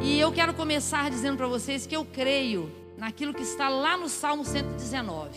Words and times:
E 0.00 0.20
eu 0.20 0.30
quero 0.30 0.54
começar 0.54 1.10
dizendo 1.10 1.36
para 1.36 1.48
vocês 1.48 1.84
que 1.84 1.96
eu 1.96 2.04
creio 2.04 2.72
naquilo 2.96 3.34
que 3.34 3.42
está 3.42 3.68
lá 3.68 3.96
no 3.96 4.08
Salmo 4.08 4.44
119, 4.44 5.36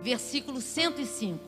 versículo 0.00 0.60
105. 0.60 1.40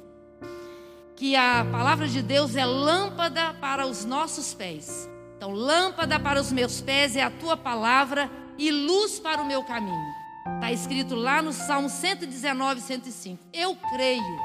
Que 1.14 1.36
a 1.36 1.64
palavra 1.70 2.08
de 2.08 2.20
Deus 2.20 2.56
é 2.56 2.66
lâmpada 2.66 3.54
para 3.54 3.86
os 3.86 4.04
nossos 4.04 4.54
pés. 4.54 5.08
Então, 5.36 5.52
lâmpada 5.52 6.18
para 6.18 6.40
os 6.40 6.50
meus 6.50 6.80
pés 6.80 7.14
é 7.14 7.22
a 7.22 7.30
tua 7.30 7.56
palavra 7.56 8.28
e 8.58 8.72
luz 8.72 9.20
para 9.20 9.40
o 9.40 9.46
meu 9.46 9.62
caminho. 9.62 10.12
Está 10.56 10.72
escrito 10.72 11.14
lá 11.14 11.40
no 11.40 11.52
Salmo 11.52 11.88
119, 11.88 12.80
105. 12.80 13.40
Eu 13.52 13.76
creio. 13.94 14.38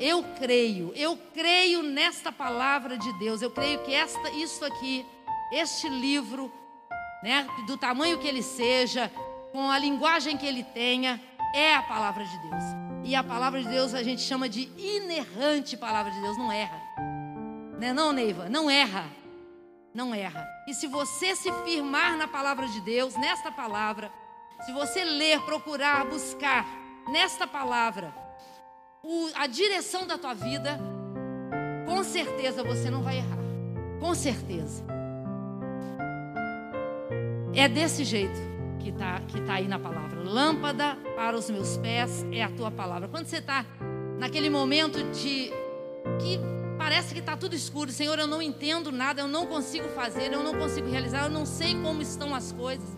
Eu 0.00 0.24
creio, 0.40 0.92
eu 0.96 1.16
creio 1.32 1.84
nesta 1.84 2.32
palavra 2.32 2.98
de 2.98 3.12
Deus. 3.20 3.42
Eu 3.42 3.50
creio 3.52 3.78
que 3.84 3.94
esta, 3.94 4.28
isso 4.30 4.64
aqui, 4.64 5.06
este 5.52 5.88
livro 5.88 6.50
né, 7.24 7.48
do 7.66 7.78
tamanho 7.78 8.18
que 8.18 8.28
ele 8.28 8.42
seja, 8.42 9.10
com 9.50 9.70
a 9.70 9.78
linguagem 9.78 10.36
que 10.36 10.44
ele 10.44 10.62
tenha, 10.62 11.18
é 11.54 11.74
a 11.74 11.82
palavra 11.82 12.22
de 12.22 12.38
Deus. 12.38 12.62
E 13.02 13.16
a 13.16 13.24
palavra 13.24 13.62
de 13.62 13.68
Deus 13.68 13.94
a 13.94 14.02
gente 14.02 14.20
chama 14.20 14.46
de 14.46 14.70
inerrante 14.76 15.74
palavra 15.74 16.12
de 16.12 16.20
Deus, 16.20 16.36
não 16.36 16.52
erra. 16.52 16.78
Né, 17.80 17.94
não, 17.94 18.12
Neiva? 18.12 18.50
Não 18.50 18.68
erra. 18.68 19.06
Não 19.94 20.14
erra. 20.14 20.46
E 20.68 20.74
se 20.74 20.86
você 20.86 21.34
se 21.34 21.50
firmar 21.64 22.14
na 22.18 22.28
palavra 22.28 22.66
de 22.68 22.80
Deus, 22.82 23.16
nesta 23.16 23.50
palavra, 23.50 24.12
se 24.66 24.72
você 24.72 25.02
ler, 25.02 25.40
procurar, 25.42 26.04
buscar 26.04 26.66
nesta 27.08 27.46
palavra 27.46 28.14
o, 29.02 29.30
a 29.34 29.46
direção 29.46 30.06
da 30.06 30.18
tua 30.18 30.34
vida, 30.34 30.78
com 31.86 32.04
certeza 32.04 32.62
você 32.62 32.90
não 32.90 33.02
vai 33.02 33.16
errar. 33.16 33.38
Com 33.98 34.14
certeza. 34.14 34.93
É 37.56 37.68
desse 37.68 38.02
jeito 38.02 38.38
que 38.80 38.90
está 38.90 39.20
que 39.20 39.40
tá 39.42 39.54
aí 39.54 39.68
na 39.68 39.78
palavra. 39.78 40.20
Lâmpada 40.22 40.96
para 41.14 41.36
os 41.36 41.48
meus 41.48 41.76
pés 41.76 42.26
é 42.32 42.42
a 42.42 42.48
tua 42.48 42.70
palavra. 42.70 43.06
Quando 43.06 43.26
você 43.26 43.36
está 43.36 43.64
naquele 44.18 44.50
momento 44.50 44.98
de 45.12 45.52
que 46.20 46.40
parece 46.76 47.14
que 47.14 47.20
está 47.20 47.36
tudo 47.36 47.54
escuro, 47.54 47.92
Senhor, 47.92 48.18
eu 48.18 48.26
não 48.26 48.42
entendo 48.42 48.90
nada, 48.90 49.22
eu 49.22 49.28
não 49.28 49.46
consigo 49.46 49.88
fazer, 49.90 50.32
eu 50.32 50.42
não 50.42 50.54
consigo 50.54 50.88
realizar, 50.88 51.24
eu 51.24 51.30
não 51.30 51.46
sei 51.46 51.80
como 51.80 52.02
estão 52.02 52.34
as 52.34 52.50
coisas. 52.50 52.88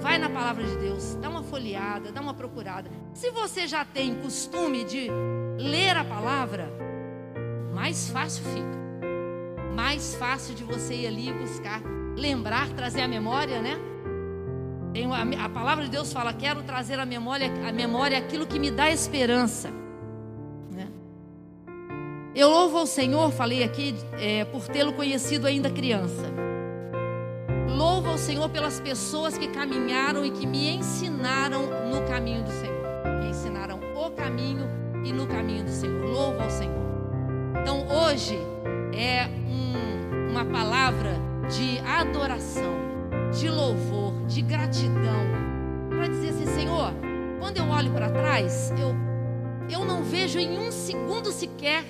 Vai 0.00 0.16
na 0.16 0.30
palavra 0.30 0.62
de 0.62 0.76
Deus, 0.76 1.16
dá 1.16 1.28
uma 1.28 1.42
folheada, 1.42 2.12
dá 2.12 2.20
uma 2.20 2.34
procurada. 2.34 2.88
Se 3.12 3.32
você 3.32 3.66
já 3.66 3.84
tem 3.84 4.14
costume 4.14 4.84
de 4.84 5.08
ler 5.58 5.96
a 5.96 6.04
palavra, 6.04 6.70
mais 7.74 8.08
fácil 8.10 8.44
fica. 8.44 8.78
Mais 9.74 10.14
fácil 10.14 10.54
de 10.54 10.62
você 10.62 10.94
ir 10.94 11.06
ali 11.08 11.32
buscar 11.32 11.82
lembrar, 12.18 12.68
trazer 12.70 13.00
a 13.00 13.08
memória, 13.08 13.62
né? 13.62 13.78
Tem 14.92 15.06
a 15.36 15.48
palavra 15.48 15.84
de 15.84 15.90
Deus 15.90 16.12
fala: 16.12 16.32
quero 16.32 16.62
trazer 16.62 16.98
a 16.98 17.06
memória, 17.06 17.50
a 17.66 17.72
memória 17.72 18.18
aquilo 18.18 18.46
que 18.46 18.58
me 18.58 18.70
dá 18.70 18.90
esperança. 18.90 19.70
Né? 20.70 20.88
Eu 22.34 22.48
louvo 22.48 22.78
ao 22.78 22.86
Senhor, 22.86 23.30
falei 23.30 23.62
aqui, 23.62 23.94
é, 24.18 24.44
por 24.44 24.66
tê-lo 24.66 24.92
conhecido 24.92 25.46
ainda 25.46 25.70
criança. 25.70 26.32
Louvo 27.68 28.10
ao 28.10 28.18
Senhor 28.18 28.48
pelas 28.48 28.80
pessoas 28.80 29.38
que 29.38 29.46
caminharam 29.48 30.24
e 30.24 30.30
que 30.30 30.46
me 30.46 30.70
ensinaram 30.70 31.62
no 31.90 32.02
caminho 32.08 32.42
do 32.42 32.50
Senhor. 32.50 33.20
Me 33.20 33.30
ensinaram 33.30 33.78
o 33.94 34.10
caminho 34.10 34.66
e 35.04 35.12
no 35.12 35.26
caminho 35.26 35.64
do 35.64 35.70
Senhor. 35.70 36.06
Louvo 36.06 36.42
ao 36.42 36.50
Senhor. 36.50 36.88
Então 37.60 37.86
hoje 37.86 38.36
é 38.92 39.26
um, 39.26 40.30
uma 40.30 40.44
palavra 40.44 41.27
de 41.48 41.78
adoração, 41.80 42.76
de 43.38 43.48
louvor, 43.48 44.26
de 44.26 44.42
gratidão, 44.42 45.26
para 45.88 46.08
dizer 46.08 46.30
assim: 46.30 46.46
Senhor, 46.46 46.92
quando 47.40 47.56
eu 47.56 47.68
olho 47.68 47.90
para 47.92 48.10
trás, 48.10 48.70
eu, 48.72 48.94
eu 49.70 49.84
não 49.84 50.02
vejo 50.02 50.38
em 50.38 50.58
um 50.58 50.70
segundo 50.70 51.32
sequer 51.32 51.84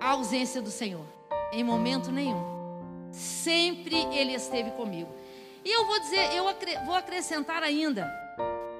a 0.00 0.10
ausência 0.10 0.62
do 0.62 0.70
Senhor, 0.70 1.04
em 1.52 1.64
momento 1.64 2.12
nenhum. 2.12 2.56
Sempre 3.10 3.96
Ele 4.12 4.34
esteve 4.34 4.70
comigo. 4.72 5.08
E 5.64 5.70
eu 5.70 5.84
vou 5.86 5.98
dizer, 5.98 6.32
eu 6.34 6.44
vou 6.84 6.94
acrescentar 6.94 7.62
ainda, 7.62 8.08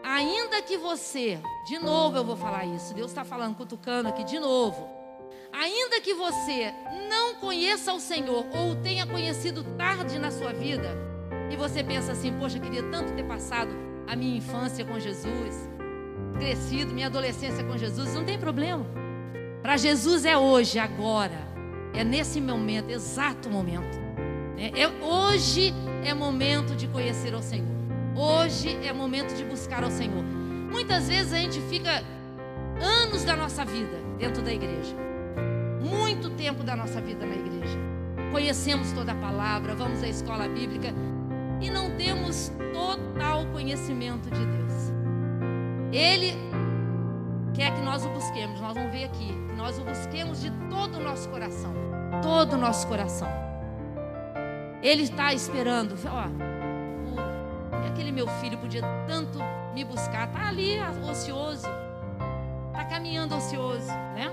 ainda 0.05 0.63
que 0.63 0.77
você, 0.77 1.41
de 1.67 1.81
novo 1.81 2.17
eu 2.17 2.25
vou 2.25 2.37
falar 2.37 2.65
isso, 2.65 2.95
Deus 2.95 3.11
está 3.11 3.25
falando, 3.25 3.57
cutucando 3.57 4.09
aqui 4.09 4.23
de 4.23 4.39
novo. 4.39 4.96
Ainda 5.53 6.01
que 6.01 6.15
você 6.15 6.73
não 7.09 7.35
conheça 7.37 7.93
o 7.93 8.01
Senhor 8.01 8.47
ou 8.53 8.73
o 8.73 8.77
tenha 8.77 9.07
conhecido 9.07 9.65
tarde 9.77 10.19
na 10.19 10.31
sua 10.31 10.53
vida, 10.53 10.97
e 11.51 11.57
você 11.57 11.83
pensa 11.83 12.13
assim: 12.13 12.33
poxa, 12.39 12.59
queria 12.59 12.83
tanto 12.91 13.13
ter 13.13 13.25
passado 13.25 13.71
a 14.07 14.15
minha 14.15 14.37
infância 14.37 14.85
com 14.85 14.99
Jesus, 14.99 15.69
crescido, 16.39 16.93
minha 16.93 17.07
adolescência 17.07 17.65
com 17.65 17.77
Jesus, 17.77 18.15
não 18.15 18.25
tem 18.25 18.39
problema. 18.39 18.87
Para 19.63 19.77
Jesus 19.77 20.25
é 20.25 20.37
hoje, 20.37 20.79
agora, 20.79 21.39
é 21.93 22.05
nesse 22.05 22.41
momento, 22.41 22.91
exato 22.91 23.49
momento. 23.49 23.99
É, 24.57 24.83
é, 24.83 24.89
hoje 24.89 25.75
é 26.05 26.15
momento 26.15 26.75
de 26.75 26.87
conhecer 26.89 27.35
o 27.35 27.43
Senhor. 27.43 27.67
Hoje 28.17 28.79
é 28.83 28.93
momento 28.93 29.35
de 29.35 29.45
buscar 29.45 29.85
ao 29.85 29.91
Senhor. 29.91 30.23
Muitas 30.23 31.09
vezes 31.09 31.33
a 31.33 31.37
gente 31.37 31.61
fica 31.63 32.03
anos 32.81 33.25
da 33.25 33.37
nossa 33.37 33.65
vida 33.65 33.99
dentro 34.19 34.43
da 34.43 34.53
igreja 34.53 35.07
muito 35.81 36.31
tempo 36.31 36.63
da 36.63 36.77
nossa 36.77 37.01
vida 37.01 37.25
na 37.25 37.35
igreja. 37.35 37.79
Conhecemos 38.33 38.93
toda 38.93 39.13
a 39.13 39.15
palavra, 39.15 39.75
vamos 39.75 40.03
à 40.03 40.09
escola 40.09 40.49
bíblica 40.49 40.89
e 41.61 41.71
não 41.71 41.97
temos 41.97 42.53
total 42.73 43.47
conhecimento 43.47 44.31
de 44.31 44.45
Deus. 44.45 44.93
Ele 45.93 46.35
quer 47.55 47.75
que 47.75 47.81
nós 47.81 48.05
o 48.05 48.09
busquemos, 48.11 48.61
nós 48.61 48.75
vamos 48.75 48.93
ver 48.93 49.05
aqui, 49.05 49.33
nós 49.57 49.79
o 49.79 49.85
busquemos 49.85 50.43
de 50.43 50.51
todo 50.69 50.99
o 50.99 51.01
nosso 51.01 51.29
coração, 51.31 51.73
todo 52.23 52.55
o 52.55 52.57
nosso 52.59 52.87
coração. 52.87 53.29
Ele 54.83 55.03
está 55.03 55.33
esperando, 55.33 55.95
ó, 56.07 56.27
o, 57.09 57.87
aquele 57.87 58.13
meu 58.13 58.29
filho 58.29 58.59
podia 58.59 58.83
tanto 59.07 59.39
me 59.75 59.85
buscar, 59.85 60.31
tá 60.31 60.49
ali 60.49 60.79
ocioso, 61.11 61.67
tá 62.73 62.85
caminhando 62.85 63.35
ocioso, 63.35 63.89
né? 64.15 64.31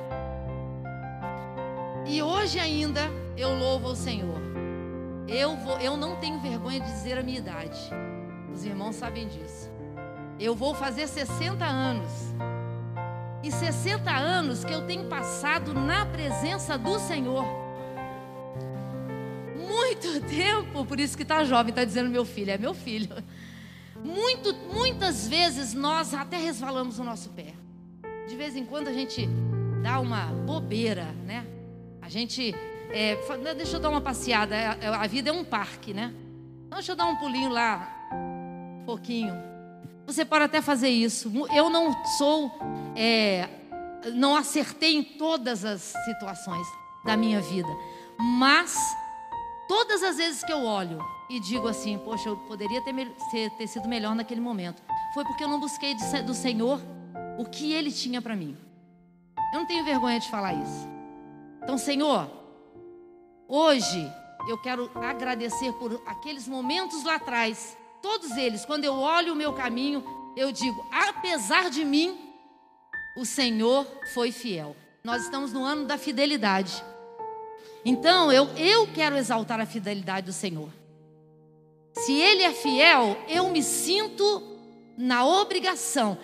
E 2.05 2.21
hoje 2.21 2.59
ainda 2.59 3.01
eu 3.37 3.57
louvo 3.57 3.87
ao 3.87 3.95
Senhor. 3.95 4.41
Eu, 5.27 5.55
vou, 5.55 5.79
eu 5.79 5.95
não 5.95 6.17
tenho 6.17 6.39
vergonha 6.39 6.79
de 6.79 6.91
dizer 6.91 7.17
a 7.17 7.23
minha 7.23 7.39
idade. 7.39 7.79
Os 8.53 8.65
irmãos 8.65 8.95
sabem 8.95 9.27
disso. 9.27 9.71
Eu 10.39 10.53
vou 10.53 10.75
fazer 10.75 11.07
60 11.07 11.63
anos. 11.65 12.11
E 13.41 13.51
60 13.51 14.11
anos 14.11 14.63
que 14.63 14.73
eu 14.73 14.85
tenho 14.85 15.05
passado 15.05 15.73
na 15.73 16.05
presença 16.05 16.77
do 16.77 16.99
Senhor. 16.99 17.45
Muito 19.55 20.21
tempo, 20.27 20.85
por 20.85 20.99
isso 20.99 21.15
que 21.15 21.23
está 21.23 21.43
jovem, 21.43 21.69
está 21.69 21.83
dizendo 21.83 22.09
meu 22.09 22.25
filho, 22.25 22.51
é 22.51 22.57
meu 22.57 22.73
filho. 22.73 23.09
Muito, 24.03 24.53
muitas 24.73 25.27
vezes 25.27 25.73
nós 25.73 26.13
até 26.13 26.37
resvalamos 26.37 26.99
o 26.99 27.03
nosso 27.03 27.29
pé. 27.29 27.53
De 28.27 28.35
vez 28.35 28.55
em 28.55 28.65
quando 28.65 28.89
a 28.89 28.93
gente 28.93 29.27
dá 29.81 29.99
uma 29.99 30.25
bobeira, 30.25 31.05
né? 31.25 31.45
Gente. 32.13 32.53
É, 32.91 33.17
deixa 33.55 33.77
eu 33.77 33.79
dar 33.79 33.89
uma 33.89 33.99
passeada. 33.99 34.55
É, 34.55 34.77
é, 34.81 34.87
a 34.87 35.07
vida 35.07 35.31
é 35.31 35.33
um 35.33 35.43
parque, 35.43 35.95
né? 35.95 36.13
Então, 36.67 36.77
deixa 36.77 36.91
eu 36.91 36.95
dar 36.95 37.07
um 37.07 37.15
pulinho 37.15 37.49
lá. 37.49 37.91
Um 38.13 38.83
pouquinho. 38.85 39.33
Você 40.05 40.23
pode 40.23 40.43
até 40.43 40.61
fazer 40.61 40.89
isso. 40.89 41.31
Eu 41.51 41.71
não 41.71 41.91
sou. 42.19 42.51
É, 42.95 43.49
não 44.13 44.35
acertei 44.35 44.95
em 44.95 45.03
todas 45.03 45.65
as 45.65 45.91
situações 46.05 46.67
da 47.03 47.17
minha 47.17 47.41
vida. 47.41 47.69
Mas, 48.19 48.77
todas 49.67 50.03
as 50.03 50.17
vezes 50.17 50.43
que 50.43 50.53
eu 50.53 50.63
olho 50.63 51.03
e 51.31 51.39
digo 51.39 51.67
assim, 51.67 51.97
poxa, 51.97 52.29
eu 52.29 52.37
poderia 52.37 52.79
ter, 52.83 53.49
ter 53.57 53.65
sido 53.65 53.87
melhor 53.87 54.13
naquele 54.13 54.39
momento, 54.39 54.83
foi 55.15 55.23
porque 55.23 55.43
eu 55.43 55.47
não 55.47 55.59
busquei 55.59 55.95
do 56.23 56.35
Senhor 56.35 56.79
o 57.39 57.45
que 57.45 57.73
Ele 57.73 57.91
tinha 57.91 58.21
para 58.21 58.35
mim. 58.35 58.55
Eu 59.51 59.61
não 59.61 59.65
tenho 59.65 59.83
vergonha 59.83 60.19
de 60.19 60.29
falar 60.29 60.53
isso. 60.53 60.92
Então, 61.63 61.77
Senhor, 61.77 62.29
hoje 63.47 64.11
eu 64.49 64.57
quero 64.57 64.91
agradecer 64.95 65.71
por 65.73 66.01
aqueles 66.05 66.45
momentos 66.45 67.05
lá 67.05 67.15
atrás, 67.15 67.77
todos 68.01 68.31
eles, 68.31 68.65
quando 68.65 68.83
eu 68.83 68.93
olho 68.93 69.31
o 69.31 69.35
meu 69.35 69.53
caminho, 69.53 70.03
eu 70.35 70.51
digo, 70.51 70.85
apesar 70.91 71.69
de 71.69 71.85
mim, 71.85 72.19
o 73.15 73.25
Senhor 73.25 73.87
foi 74.13 74.29
fiel. 74.31 74.75
Nós 75.05 75.23
estamos 75.23 75.53
no 75.53 75.63
ano 75.63 75.85
da 75.85 75.97
fidelidade. 75.97 76.83
Então, 77.85 78.29
eu, 78.29 78.45
eu 78.57 78.85
quero 78.93 79.15
exaltar 79.15 79.61
a 79.61 79.65
fidelidade 79.65 80.25
do 80.25 80.33
Senhor. 80.33 80.69
Se 81.93 82.11
Ele 82.11 82.43
é 82.43 82.51
fiel, 82.51 83.17
eu 83.29 83.49
me 83.49 83.63
sinto 83.63 84.43
na 84.97 85.25
obrigação. 85.25 86.17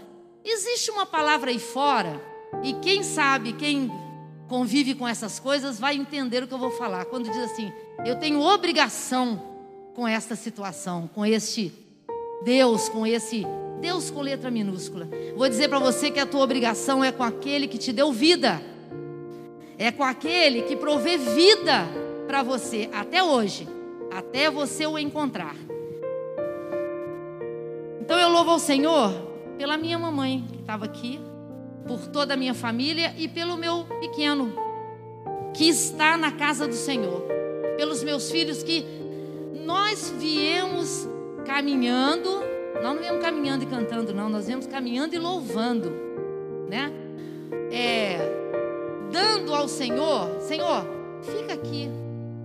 Existe 0.43 0.91
uma 0.91 1.05
palavra 1.05 1.49
aí 1.49 1.59
fora, 1.59 2.21
e 2.61 2.73
quem 2.73 3.03
sabe, 3.03 3.53
quem 3.53 3.89
convive 4.49 4.95
com 4.95 5.07
essas 5.07 5.39
coisas 5.39 5.79
vai 5.79 5.95
entender 5.95 6.43
o 6.43 6.47
que 6.47 6.53
eu 6.53 6.57
vou 6.57 6.71
falar. 6.71 7.05
Quando 7.05 7.29
diz 7.29 7.37
assim, 7.37 7.71
eu 8.05 8.17
tenho 8.17 8.41
obrigação 8.41 9.41
com 9.93 10.07
esta 10.07 10.35
situação, 10.35 11.09
com 11.13 11.25
este 11.25 11.71
Deus, 12.43 12.89
com 12.89 13.05
esse 13.05 13.45
Deus 13.79 14.09
com 14.09 14.21
letra 14.21 14.51
minúscula. 14.51 15.07
Vou 15.37 15.47
dizer 15.47 15.69
para 15.69 15.79
você 15.79 16.11
que 16.11 16.19
a 16.19 16.25
tua 16.25 16.41
obrigação 16.41 17.03
é 17.03 17.11
com 17.11 17.23
aquele 17.23 17.67
que 17.67 17.77
te 17.77 17.93
deu 17.93 18.11
vida. 18.11 18.61
É 19.77 19.91
com 19.91 20.03
aquele 20.03 20.63
que 20.63 20.75
provê 20.75 21.17
vida 21.17 21.87
para 22.27 22.43
você 22.43 22.89
até 22.91 23.23
hoje, 23.23 23.67
até 24.11 24.51
você 24.51 24.85
o 24.85 24.97
encontrar. 24.97 25.55
Então 28.01 28.19
eu 28.19 28.27
louvo 28.29 28.51
ao 28.51 28.59
Senhor 28.59 29.13
pela 29.57 29.77
minha 29.77 29.97
mamãe 29.97 30.45
que 30.51 30.59
estava 30.59 30.83
aqui, 30.85 31.19
por 31.87 32.07
toda 32.07 32.33
a 32.33 32.37
minha 32.37 32.53
família 32.53 33.13
e 33.17 33.27
pelo 33.27 33.57
meu 33.57 33.85
pequeno 33.99 34.53
que 35.53 35.67
está 35.67 36.17
na 36.17 36.31
casa 36.31 36.67
do 36.67 36.75
Senhor, 36.75 37.23
pelos 37.77 38.03
meus 38.03 38.31
filhos 38.31 38.63
que 38.63 38.85
nós 39.65 40.13
viemos 40.17 41.07
caminhando 41.45 42.49
não 42.81 42.97
viemos 42.97 43.21
caminhando 43.21 43.63
e 43.63 43.67
cantando, 43.67 44.13
não. 44.13 44.29
Nós 44.29 44.47
viemos 44.47 44.65
caminhando 44.65 45.13
e 45.13 45.19
louvando, 45.19 45.91
né? 46.69 46.91
É, 47.71 48.17
dando 49.11 49.53
ao 49.53 49.67
Senhor, 49.67 50.39
Senhor, 50.41 50.85
fica 51.21 51.53
aqui. 51.53 51.89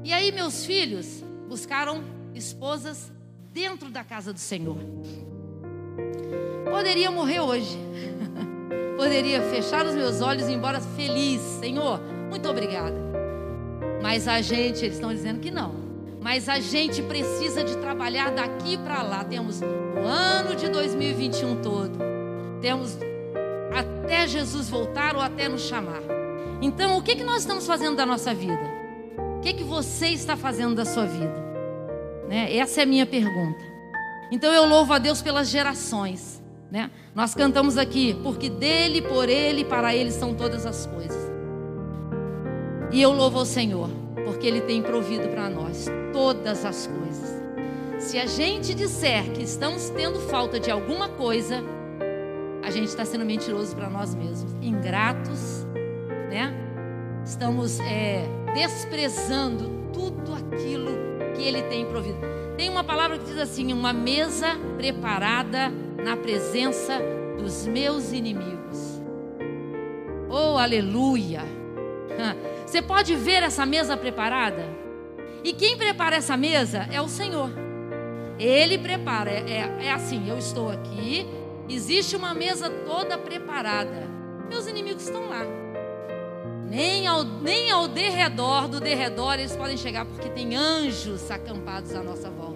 E 0.02 0.12
aí 0.12 0.32
meus 0.32 0.64
filhos 0.66 1.24
buscaram 1.48 2.02
esposas 2.34 3.12
dentro 3.52 3.90
da 3.90 4.02
casa 4.02 4.32
do 4.32 4.40
Senhor. 4.40 4.76
Poderia 6.68 7.10
morrer 7.10 7.40
hoje. 7.40 7.78
Poderia 8.96 9.42
fechar 9.42 9.84
os 9.86 9.94
meus 9.94 10.20
olhos 10.20 10.48
e 10.48 10.52
ir 10.52 10.54
embora 10.54 10.80
feliz. 10.80 11.40
Senhor, 11.60 12.00
muito 12.30 12.48
obrigada. 12.48 12.96
Mas 14.02 14.28
a 14.28 14.40
gente, 14.40 14.84
eles 14.84 14.94
estão 14.94 15.12
dizendo 15.12 15.40
que 15.40 15.50
não. 15.50 15.74
Mas 16.20 16.48
a 16.48 16.60
gente 16.60 17.02
precisa 17.02 17.62
de 17.64 17.76
trabalhar 17.76 18.30
daqui 18.30 18.78
para 18.78 19.02
lá. 19.02 19.24
Temos 19.24 19.60
o 19.60 20.06
ano 20.06 20.54
de 20.54 20.68
2021 20.68 21.60
todo. 21.62 21.98
Temos 22.60 22.98
até 23.74 24.26
Jesus 24.26 24.68
voltar 24.70 25.16
ou 25.16 25.22
até 25.22 25.48
nos 25.48 25.62
chamar. 25.62 26.00
Então, 26.62 26.96
o 26.96 27.02
que, 27.02 27.16
que 27.16 27.24
nós 27.24 27.38
estamos 27.38 27.66
fazendo 27.66 27.96
da 27.96 28.06
nossa 28.06 28.32
vida? 28.32 28.62
O 29.38 29.40
que, 29.40 29.52
que 29.52 29.64
você 29.64 30.08
está 30.08 30.36
fazendo 30.36 30.74
da 30.74 30.84
sua 30.84 31.04
vida? 31.04 31.44
Né? 32.28 32.56
Essa 32.56 32.80
é 32.80 32.84
a 32.84 32.86
minha 32.86 33.04
pergunta. 33.04 33.62
Então, 34.30 34.52
eu 34.52 34.64
louvo 34.66 34.92
a 34.92 34.98
Deus 34.98 35.20
pelas 35.20 35.48
gerações. 35.48 36.42
Né? 36.74 36.90
Nós 37.14 37.36
cantamos 37.36 37.78
aqui, 37.78 38.18
porque 38.20 38.50
dele, 38.50 39.00
por 39.00 39.28
ele, 39.28 39.64
para 39.64 39.94
ele 39.94 40.10
são 40.10 40.34
todas 40.34 40.66
as 40.66 40.86
coisas. 40.86 41.30
E 42.90 43.00
eu 43.00 43.12
louvo 43.12 43.38
ao 43.38 43.44
Senhor 43.44 43.88
porque 44.24 44.44
Ele 44.48 44.60
tem 44.60 44.82
provido 44.82 45.28
para 45.28 45.48
nós 45.48 45.86
todas 46.12 46.64
as 46.64 46.88
coisas. 46.88 47.40
Se 48.00 48.18
a 48.18 48.26
gente 48.26 48.74
disser 48.74 49.30
que 49.30 49.44
estamos 49.44 49.88
tendo 49.90 50.18
falta 50.18 50.58
de 50.58 50.68
alguma 50.68 51.08
coisa, 51.08 51.62
a 52.60 52.70
gente 52.72 52.88
está 52.88 53.04
sendo 53.04 53.24
mentiroso 53.24 53.76
para 53.76 53.88
nós 53.88 54.12
mesmos, 54.12 54.52
ingratos, 54.60 55.64
né? 56.28 56.52
Estamos 57.24 57.78
é, 57.78 58.24
desprezando 58.52 59.70
tudo 59.92 60.34
aquilo 60.34 60.90
que 61.36 61.42
Ele 61.44 61.62
tem 61.62 61.86
provido. 61.86 62.18
Tem 62.56 62.68
uma 62.68 62.82
palavra 62.82 63.16
que 63.16 63.26
diz 63.26 63.38
assim: 63.38 63.72
uma 63.72 63.92
mesa 63.92 64.56
preparada 64.76 65.72
na 66.04 66.16
presença 66.16 67.00
dos 67.38 67.66
meus 67.66 68.12
inimigos. 68.12 69.00
Oh, 70.28 70.58
aleluia! 70.58 71.42
Você 72.66 72.82
pode 72.82 73.14
ver 73.16 73.42
essa 73.42 73.64
mesa 73.64 73.96
preparada? 73.96 74.64
E 75.42 75.52
quem 75.52 75.76
prepara 75.76 76.16
essa 76.16 76.36
mesa 76.36 76.88
é 76.92 77.00
o 77.00 77.08
Senhor. 77.08 77.50
Ele 78.38 78.78
prepara. 78.78 79.30
É, 79.30 79.50
é, 79.50 79.86
é 79.86 79.92
assim: 79.92 80.28
eu 80.28 80.38
estou 80.38 80.70
aqui, 80.70 81.26
existe 81.68 82.16
uma 82.16 82.34
mesa 82.34 82.68
toda 82.68 83.16
preparada. 83.16 84.08
Meus 84.48 84.66
inimigos 84.66 85.04
estão 85.04 85.28
lá. 85.28 85.42
Nem 86.68 87.06
ao, 87.06 87.22
nem 87.24 87.70
ao 87.70 87.86
derredor 87.86 88.68
do 88.68 88.80
derredor 88.80 89.34
eles 89.34 89.54
podem 89.54 89.76
chegar, 89.76 90.04
porque 90.04 90.28
tem 90.28 90.56
anjos 90.56 91.30
acampados 91.30 91.94
à 91.94 92.02
nossa 92.02 92.28
volta. 92.30 92.53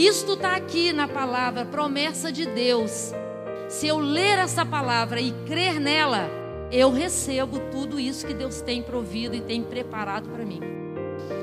Isto 0.00 0.32
está 0.32 0.56
aqui 0.56 0.94
na 0.94 1.06
palavra, 1.06 1.66
promessa 1.66 2.32
de 2.32 2.46
Deus. 2.46 3.12
Se 3.68 3.86
eu 3.86 3.98
ler 3.98 4.38
essa 4.38 4.64
palavra 4.64 5.20
e 5.20 5.30
crer 5.44 5.78
nela, 5.78 6.26
eu 6.72 6.90
recebo 6.90 7.60
tudo 7.70 8.00
isso 8.00 8.26
que 8.26 8.32
Deus 8.32 8.62
tem 8.62 8.82
provido 8.82 9.36
e 9.36 9.42
tem 9.42 9.62
preparado 9.62 10.30
para 10.30 10.42
mim. 10.42 10.58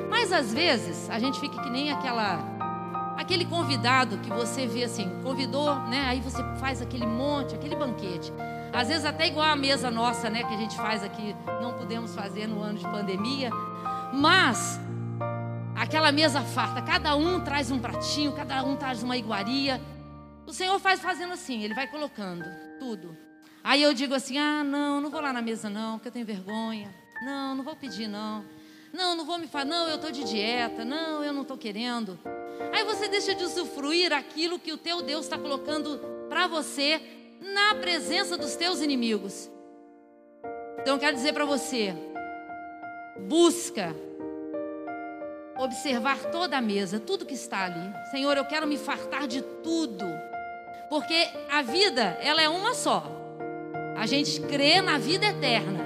Mas 0.09 0.31
às 0.31 0.51
vezes 0.51 1.07
a 1.07 1.19
gente 1.19 1.39
fica 1.39 1.61
que 1.61 1.69
nem 1.69 1.91
aquela 1.91 2.43
aquele 3.15 3.45
convidado 3.45 4.17
que 4.17 4.29
você 4.31 4.65
vê 4.65 4.85
assim, 4.85 5.07
convidou, 5.21 5.75
né? 5.81 6.05
Aí 6.07 6.19
você 6.19 6.43
faz 6.59 6.81
aquele 6.81 7.05
monte, 7.05 7.53
aquele 7.53 7.75
banquete. 7.75 8.33
Às 8.73 8.87
vezes 8.87 9.05
até 9.05 9.27
igual 9.27 9.45
a 9.45 9.55
mesa 9.55 9.91
nossa, 9.91 10.31
né, 10.31 10.41
que 10.41 10.55
a 10.55 10.57
gente 10.57 10.75
faz 10.75 11.03
aqui, 11.03 11.35
não 11.61 11.73
podemos 11.73 12.15
fazer 12.15 12.47
no 12.47 12.63
ano 12.63 12.79
de 12.79 12.85
pandemia, 12.85 13.51
mas 14.11 14.79
aquela 15.87 16.11
mesa 16.11 16.41
farta, 16.41 16.81
cada 16.81 17.15
um 17.15 17.39
traz 17.41 17.71
um 17.71 17.79
pratinho, 17.79 18.33
cada 18.33 18.61
um 18.61 18.75
traz 18.75 19.01
uma 19.01 19.15
iguaria. 19.15 19.79
O 20.45 20.51
Senhor 20.51 20.77
faz 20.79 20.99
fazendo 20.99 21.31
assim, 21.31 21.63
ele 21.63 21.73
vai 21.73 21.87
colocando 21.87 22.43
tudo. 22.77 23.15
Aí 23.63 23.81
eu 23.81 23.93
digo 23.93 24.13
assim: 24.13 24.37
ah, 24.37 24.65
não, 24.65 24.99
não 24.99 25.09
vou 25.09 25.21
lá 25.21 25.31
na 25.31 25.41
mesa 25.41 25.69
não, 25.69 25.93
porque 25.93 26.09
eu 26.09 26.11
tenho 26.11 26.25
vergonha. 26.25 26.93
Não, 27.23 27.55
não 27.55 27.63
vou 27.63 27.73
pedir 27.73 28.05
não. 28.05 28.43
Não, 28.93 29.15
não 29.15 29.25
vou 29.25 29.37
me 29.37 29.47
falar, 29.47 29.63
não, 29.63 29.87
eu 29.87 29.95
estou 29.95 30.11
de 30.11 30.25
dieta. 30.25 30.83
Não, 30.83 31.23
eu 31.23 31.31
não 31.31 31.43
estou 31.43 31.57
querendo. 31.57 32.19
Aí 32.73 32.83
você 32.83 33.07
deixa 33.07 33.33
de 33.33 33.45
usufruir 33.45 34.11
aquilo 34.11 34.59
que 34.59 34.73
o 34.73 34.77
teu 34.77 35.01
Deus 35.01 35.23
está 35.25 35.37
colocando 35.37 35.99
para 36.27 36.47
você 36.47 37.01
na 37.39 37.75
presença 37.75 38.37
dos 38.37 38.57
teus 38.57 38.81
inimigos. 38.81 39.49
Então 40.81 40.95
eu 40.95 40.99
quero 40.99 41.15
dizer 41.15 41.33
para 41.33 41.45
você: 41.45 41.95
busca 43.29 43.95
observar 45.59 46.17
toda 46.31 46.57
a 46.57 46.61
mesa, 46.61 46.99
tudo 46.99 47.25
que 47.25 47.33
está 47.33 47.65
ali. 47.65 47.93
Senhor, 48.11 48.37
eu 48.37 48.45
quero 48.45 48.67
me 48.67 48.77
fartar 48.77 49.27
de 49.27 49.41
tudo, 49.41 50.05
porque 50.89 51.27
a 51.51 51.61
vida 51.61 52.17
ela 52.21 52.41
é 52.41 52.49
uma 52.49 52.73
só. 52.73 53.03
A 53.95 54.05
gente 54.05 54.39
crê 54.41 54.81
na 54.81 54.97
vida 54.97 55.25
eterna. 55.25 55.85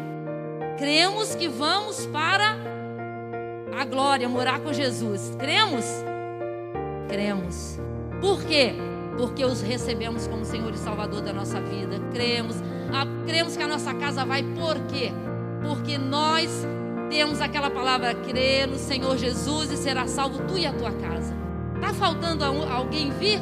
Cremos 0.78 1.36
que 1.36 1.48
vamos 1.48 2.06
para 2.08 2.58
a 3.78 3.86
glória, 3.86 4.28
morar 4.28 4.60
com 4.60 4.74
Jesus. 4.74 5.34
Cremos? 5.40 5.86
Cremos. 7.08 7.80
Por 8.20 8.44
quê? 8.44 8.74
Porque 9.18 9.46
os 9.46 9.62
recebemos 9.62 10.28
como 10.28 10.44
Senhor 10.44 10.74
e 10.74 10.78
Salvador 10.78 11.22
da 11.22 11.32
nossa 11.32 11.62
vida. 11.62 12.00
Cremos. 12.12 12.58
Ah, 12.94 13.06
cremos 13.25 13.56
que 13.56 13.63
a 13.63 13.68
nossa 13.68 13.94
casa 13.94 14.25
vai 14.25 14.44
por 14.44 14.78
quê? 14.88 15.12
Porque 15.62 15.98
nós 15.98 16.50
temos 17.12 17.41
aquela 17.41 17.70
palavra 17.70 18.15
crer 18.15 18.65
no 18.68 18.77
Senhor 18.77 19.18
Jesus 19.18 19.70
e 19.70 19.75
será 19.75 20.08
salvo 20.08 20.39
tu 20.48 20.58
e 20.58 20.65
a 20.65 20.72
tua 20.72 20.94
casa. 20.94 21.36
Tá 21.82 21.94
faltando 21.94 22.46
alguém 22.46 23.12
vir? 23.12 23.41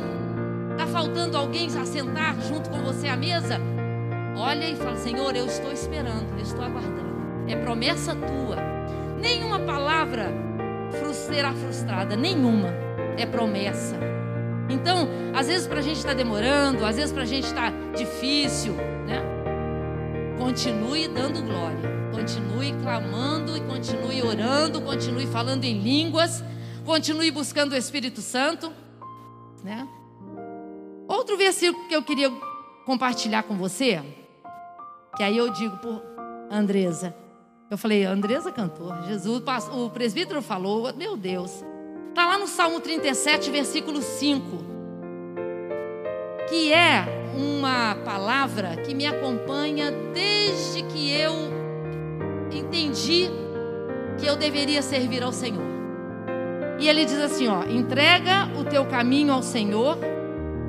Tá 0.75 0.87
faltando 0.87 1.37
alguém 1.37 1.67
assentar 1.67 2.35
junto 2.41 2.67
com 2.71 2.79
você 2.79 3.07
à 3.07 3.15
mesa? 3.15 3.61
Olha 4.35 4.67
e 4.67 4.75
fala: 4.75 4.95
Senhor, 4.97 5.35
eu 5.35 5.45
estou 5.45 5.71
esperando, 5.71 6.25
eu 6.35 6.41
estou 6.41 6.63
aguardando. 6.63 7.13
É 7.47 7.55
promessa 7.55 8.15
tua. 8.15 8.57
Nenhuma 9.21 9.59
palavra 9.59 10.33
será 11.13 11.53
frustrada, 11.53 12.15
nenhuma. 12.15 12.69
É 13.17 13.25
promessa. 13.25 13.95
Então, 14.67 15.07
às 15.35 15.45
vezes 15.47 15.67
para 15.67 15.79
a 15.79 15.83
gente 15.83 15.97
está 15.97 16.13
demorando, 16.13 16.83
às 16.85 16.95
vezes 16.95 17.11
para 17.11 17.21
a 17.21 17.25
gente 17.25 17.45
está 17.45 17.71
difícil, 17.95 18.73
né? 19.05 19.21
Continue 20.39 21.07
dando 21.07 21.43
glória, 21.43 21.98
continue 22.19 22.73
clamando 22.83 23.55
e 23.55 23.61
continue 23.61 24.21
orando, 24.21 24.81
continue 24.81 25.25
falando 25.25 25.63
em 25.63 25.79
línguas, 25.79 26.43
continue 26.83 27.31
buscando 27.31 27.71
o 27.71 27.77
Espírito 27.77 28.19
Santo, 28.19 28.73
né? 29.63 29.87
Outro 31.07 31.37
versículo 31.37 31.87
que 31.87 31.95
eu 31.95 32.03
queria 32.03 32.29
compartilhar 32.85 33.43
com 33.43 33.55
você 33.55 34.03
que 35.15 35.23
aí 35.23 35.37
eu 35.37 35.49
digo 35.49 35.77
por 35.77 36.03
Andresa. 36.51 37.15
Eu 37.71 37.77
falei, 37.77 38.03
Andresa 38.03 38.51
cantou. 38.51 38.93
Jesus, 39.03 39.41
o 39.71 39.89
presbítero 39.89 40.41
falou, 40.41 40.93
meu 40.93 41.15
Deus. 41.15 41.63
Está 42.09 42.25
lá 42.25 42.37
no 42.37 42.47
Salmo 42.47 42.81
37, 42.81 43.49
versículo 43.49 44.01
5. 44.01 44.57
Que 46.49 46.73
é 46.73 47.05
uma 47.35 47.95
palavra 48.03 48.75
que 48.77 48.93
me 48.93 49.05
acompanha 49.05 49.91
desde 50.13 50.83
que 50.83 51.11
eu 51.11 51.58
entendi 52.69 53.29
que 54.19 54.27
eu 54.27 54.35
deveria 54.35 54.81
servir 54.81 55.23
ao 55.23 55.33
Senhor. 55.33 55.63
E 56.79 56.87
ele 56.87 57.03
diz 57.03 57.19
assim, 57.19 57.47
ó: 57.47 57.63
entrega 57.63 58.47
o 58.57 58.63
teu 58.63 58.85
caminho 58.85 59.33
ao 59.33 59.41
Senhor, 59.41 59.97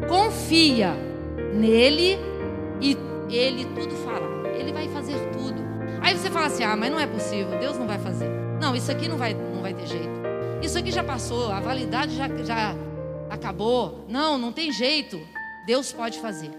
confia 0.08 0.94
nele 1.54 2.18
e 2.80 2.96
ele 3.28 3.64
tudo 3.66 3.94
fará. 3.96 4.26
Ele 4.58 4.72
vai 4.72 4.88
fazer 4.88 5.14
tudo. 5.32 5.60
Aí 6.00 6.16
você 6.16 6.30
fala 6.30 6.46
assim: 6.46 6.64
"Ah, 6.64 6.74
mas 6.74 6.90
não 6.90 6.98
é 6.98 7.06
possível, 7.06 7.58
Deus 7.58 7.78
não 7.78 7.86
vai 7.86 7.98
fazer". 7.98 8.28
Não, 8.60 8.74
isso 8.74 8.90
aqui 8.90 9.06
não 9.06 9.16
vai 9.16 9.34
não 9.34 9.62
vai 9.62 9.74
ter 9.74 9.86
jeito. 9.86 10.20
Isso 10.62 10.78
aqui 10.78 10.90
já 10.90 11.04
passou, 11.04 11.50
a 11.50 11.60
validade 11.60 12.16
já, 12.16 12.28
já 12.44 12.74
acabou. 13.28 14.04
Não, 14.08 14.36
não 14.36 14.52
tem 14.52 14.72
jeito. 14.72 15.20
Deus 15.66 15.92
pode 15.92 16.18
fazer. 16.18 16.50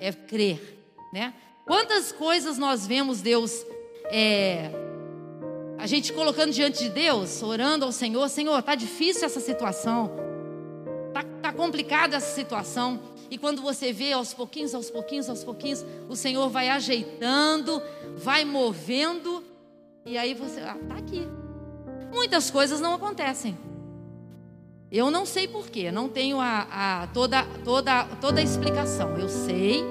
É 0.00 0.12
crer, 0.12 0.60
né? 1.12 1.34
Quantas 1.66 2.12
coisas 2.12 2.56
nós 2.56 2.86
vemos 2.86 3.20
Deus, 3.20 3.64
é, 4.10 4.70
a 5.78 5.86
gente 5.86 6.12
colocando 6.12 6.52
diante 6.52 6.84
de 6.84 6.90
Deus, 6.90 7.42
orando 7.42 7.84
ao 7.84 7.92
Senhor, 7.92 8.28
Senhor, 8.28 8.60
tá 8.62 8.74
difícil 8.74 9.24
essa 9.24 9.40
situação, 9.40 10.10
tá, 11.14 11.24
tá 11.40 11.52
complicada 11.52 12.16
essa 12.16 12.34
situação. 12.34 13.00
E 13.30 13.38
quando 13.38 13.62
você 13.62 13.92
vê 13.92 14.12
aos 14.12 14.34
pouquinhos, 14.34 14.74
aos 14.74 14.90
pouquinhos, 14.90 15.28
aos 15.28 15.44
pouquinhos, 15.44 15.84
o 16.08 16.16
Senhor 16.16 16.48
vai 16.48 16.68
ajeitando, 16.68 17.80
vai 18.16 18.44
movendo, 18.44 19.44
e 20.04 20.16
aí 20.16 20.34
você, 20.34 20.60
ah, 20.60 20.76
tá 20.88 20.94
aqui. 20.94 21.28
Muitas 22.12 22.50
coisas 22.50 22.80
não 22.80 22.94
acontecem. 22.94 23.56
Eu 24.90 25.10
não 25.10 25.26
sei 25.26 25.46
porquê, 25.46 25.92
não 25.92 26.08
tenho 26.08 26.40
a, 26.40 27.02
a, 27.02 27.06
toda, 27.08 27.44
toda, 27.62 28.04
toda 28.22 28.40
a 28.40 28.42
explicação. 28.42 29.18
Eu 29.18 29.28
sei 29.28 29.84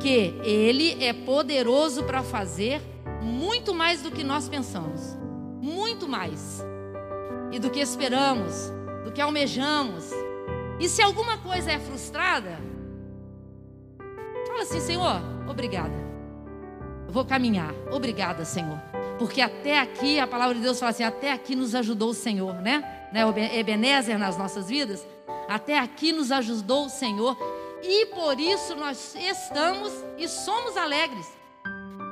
que 0.00 0.34
Ele 0.42 1.02
é 1.02 1.12
poderoso 1.12 2.02
para 2.02 2.22
fazer 2.22 2.82
muito 3.24 3.74
mais 3.74 4.02
do 4.02 4.10
que 4.10 4.22
nós 4.22 4.48
pensamos. 4.48 5.16
Muito 5.60 6.06
mais. 6.06 6.62
E 7.50 7.58
do 7.58 7.70
que 7.70 7.80
esperamos, 7.80 8.70
do 9.04 9.10
que 9.10 9.20
almejamos. 9.20 10.10
E 10.78 10.88
se 10.88 11.00
alguma 11.02 11.38
coisa 11.38 11.72
é 11.72 11.78
frustrada, 11.78 12.58
fala 14.46 14.62
assim: 14.62 14.80
Senhor, 14.80 15.20
obrigada. 15.48 15.94
Eu 17.06 17.12
vou 17.12 17.24
caminhar. 17.24 17.72
Obrigada, 17.90 18.44
Senhor. 18.44 18.78
Porque 19.18 19.40
até 19.40 19.78
aqui, 19.78 20.18
a 20.18 20.26
palavra 20.26 20.54
de 20.54 20.60
Deus 20.60 20.78
fala 20.78 20.90
assim: 20.90 21.04
até 21.04 21.32
aqui 21.32 21.56
nos 21.56 21.74
ajudou 21.74 22.10
o 22.10 22.14
Senhor, 22.14 22.54
né? 22.56 23.08
né? 23.12 23.22
Ebenezer 23.58 24.18
nas 24.18 24.36
nossas 24.36 24.68
vidas. 24.68 25.06
Até 25.48 25.78
aqui 25.78 26.12
nos 26.12 26.30
ajudou 26.30 26.86
o 26.86 26.90
Senhor. 26.90 27.36
E 27.82 28.06
por 28.06 28.40
isso 28.40 28.74
nós 28.74 29.14
estamos 29.14 29.92
e 30.18 30.26
somos 30.28 30.76
alegres. 30.76 31.26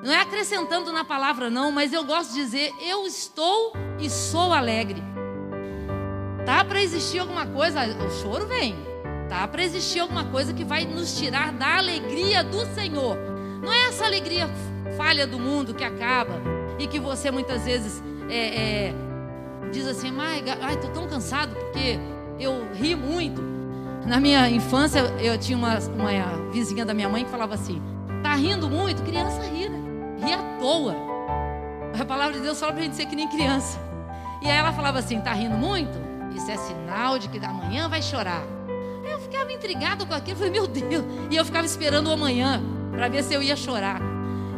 Não 0.02 0.12
é 0.12 0.20
acrescentando 0.20 0.92
na 0.92 1.04
palavra, 1.04 1.48
não, 1.48 1.70
mas 1.70 1.92
eu 1.92 2.04
gosto 2.04 2.34
de 2.34 2.40
dizer: 2.40 2.72
eu 2.80 3.06
estou 3.06 3.72
e 4.00 4.10
sou 4.10 4.52
alegre. 4.52 5.00
Tá 6.44 6.64
para 6.64 6.82
existir 6.82 7.20
alguma 7.20 7.46
coisa, 7.46 7.80
o 8.04 8.10
choro 8.10 8.46
vem. 8.48 8.74
Tá 9.28 9.46
para 9.46 9.62
existir 9.62 10.00
alguma 10.00 10.24
coisa 10.24 10.52
que 10.52 10.64
vai 10.64 10.84
nos 10.84 11.16
tirar 11.16 11.52
da 11.52 11.78
alegria 11.78 12.42
do 12.42 12.66
Senhor. 12.74 13.16
Não 13.62 13.72
é 13.72 13.86
essa 13.86 14.04
alegria 14.04 14.50
falha 14.96 15.24
do 15.24 15.38
mundo 15.38 15.72
que 15.72 15.84
acaba 15.84 16.42
e 16.80 16.86
que 16.88 16.98
você 16.98 17.30
muitas 17.30 17.64
vezes 17.64 18.02
é, 18.28 18.88
é, 18.88 18.94
diz 19.70 19.86
assim: 19.86 20.12
ai, 20.18 20.76
tô 20.78 20.88
tão 20.88 21.06
cansado 21.06 21.54
porque 21.54 21.98
eu 22.40 22.66
ri 22.74 22.96
muito. 22.96 23.40
Na 24.04 24.18
minha 24.18 24.50
infância, 24.50 24.98
eu 25.20 25.38
tinha 25.38 25.56
uma, 25.56 25.78
uma 25.78 26.50
vizinha 26.50 26.84
da 26.84 26.92
minha 26.92 27.08
mãe 27.08 27.24
que 27.24 27.30
falava 27.30 27.54
assim: 27.54 27.80
tá 28.20 28.34
rindo 28.34 28.68
muito? 28.68 29.00
Criança 29.04 29.40
ri, 29.42 29.68
né? 29.68 29.81
Ri 30.24 30.32
à 30.32 30.42
toa. 30.58 30.94
A 32.00 32.04
palavra 32.04 32.34
de 32.34 32.40
Deus 32.40 32.58
fala 32.58 32.72
pra 32.72 32.82
gente 32.82 32.96
ser 32.96 33.06
que 33.06 33.16
nem 33.16 33.28
criança. 33.28 33.78
E 34.40 34.50
aí 34.50 34.56
ela 34.56 34.72
falava 34.72 34.98
assim: 34.98 35.20
tá 35.20 35.32
rindo 35.32 35.56
muito? 35.56 35.98
Isso 36.34 36.50
é 36.50 36.56
sinal 36.56 37.18
de 37.18 37.28
que 37.28 37.44
amanhã 37.44 37.88
vai 37.88 38.02
chorar. 38.02 38.42
Eu 39.08 39.18
ficava 39.18 39.52
intrigado 39.52 40.06
com 40.06 40.14
aquilo, 40.14 40.36
falei, 40.36 40.52
meu 40.52 40.66
Deus. 40.66 41.04
E 41.30 41.36
eu 41.36 41.44
ficava 41.44 41.66
esperando 41.66 42.08
o 42.08 42.12
amanhã 42.12 42.62
para 42.90 43.08
ver 43.08 43.22
se 43.22 43.34
eu 43.34 43.42
ia 43.42 43.56
chorar. 43.56 44.00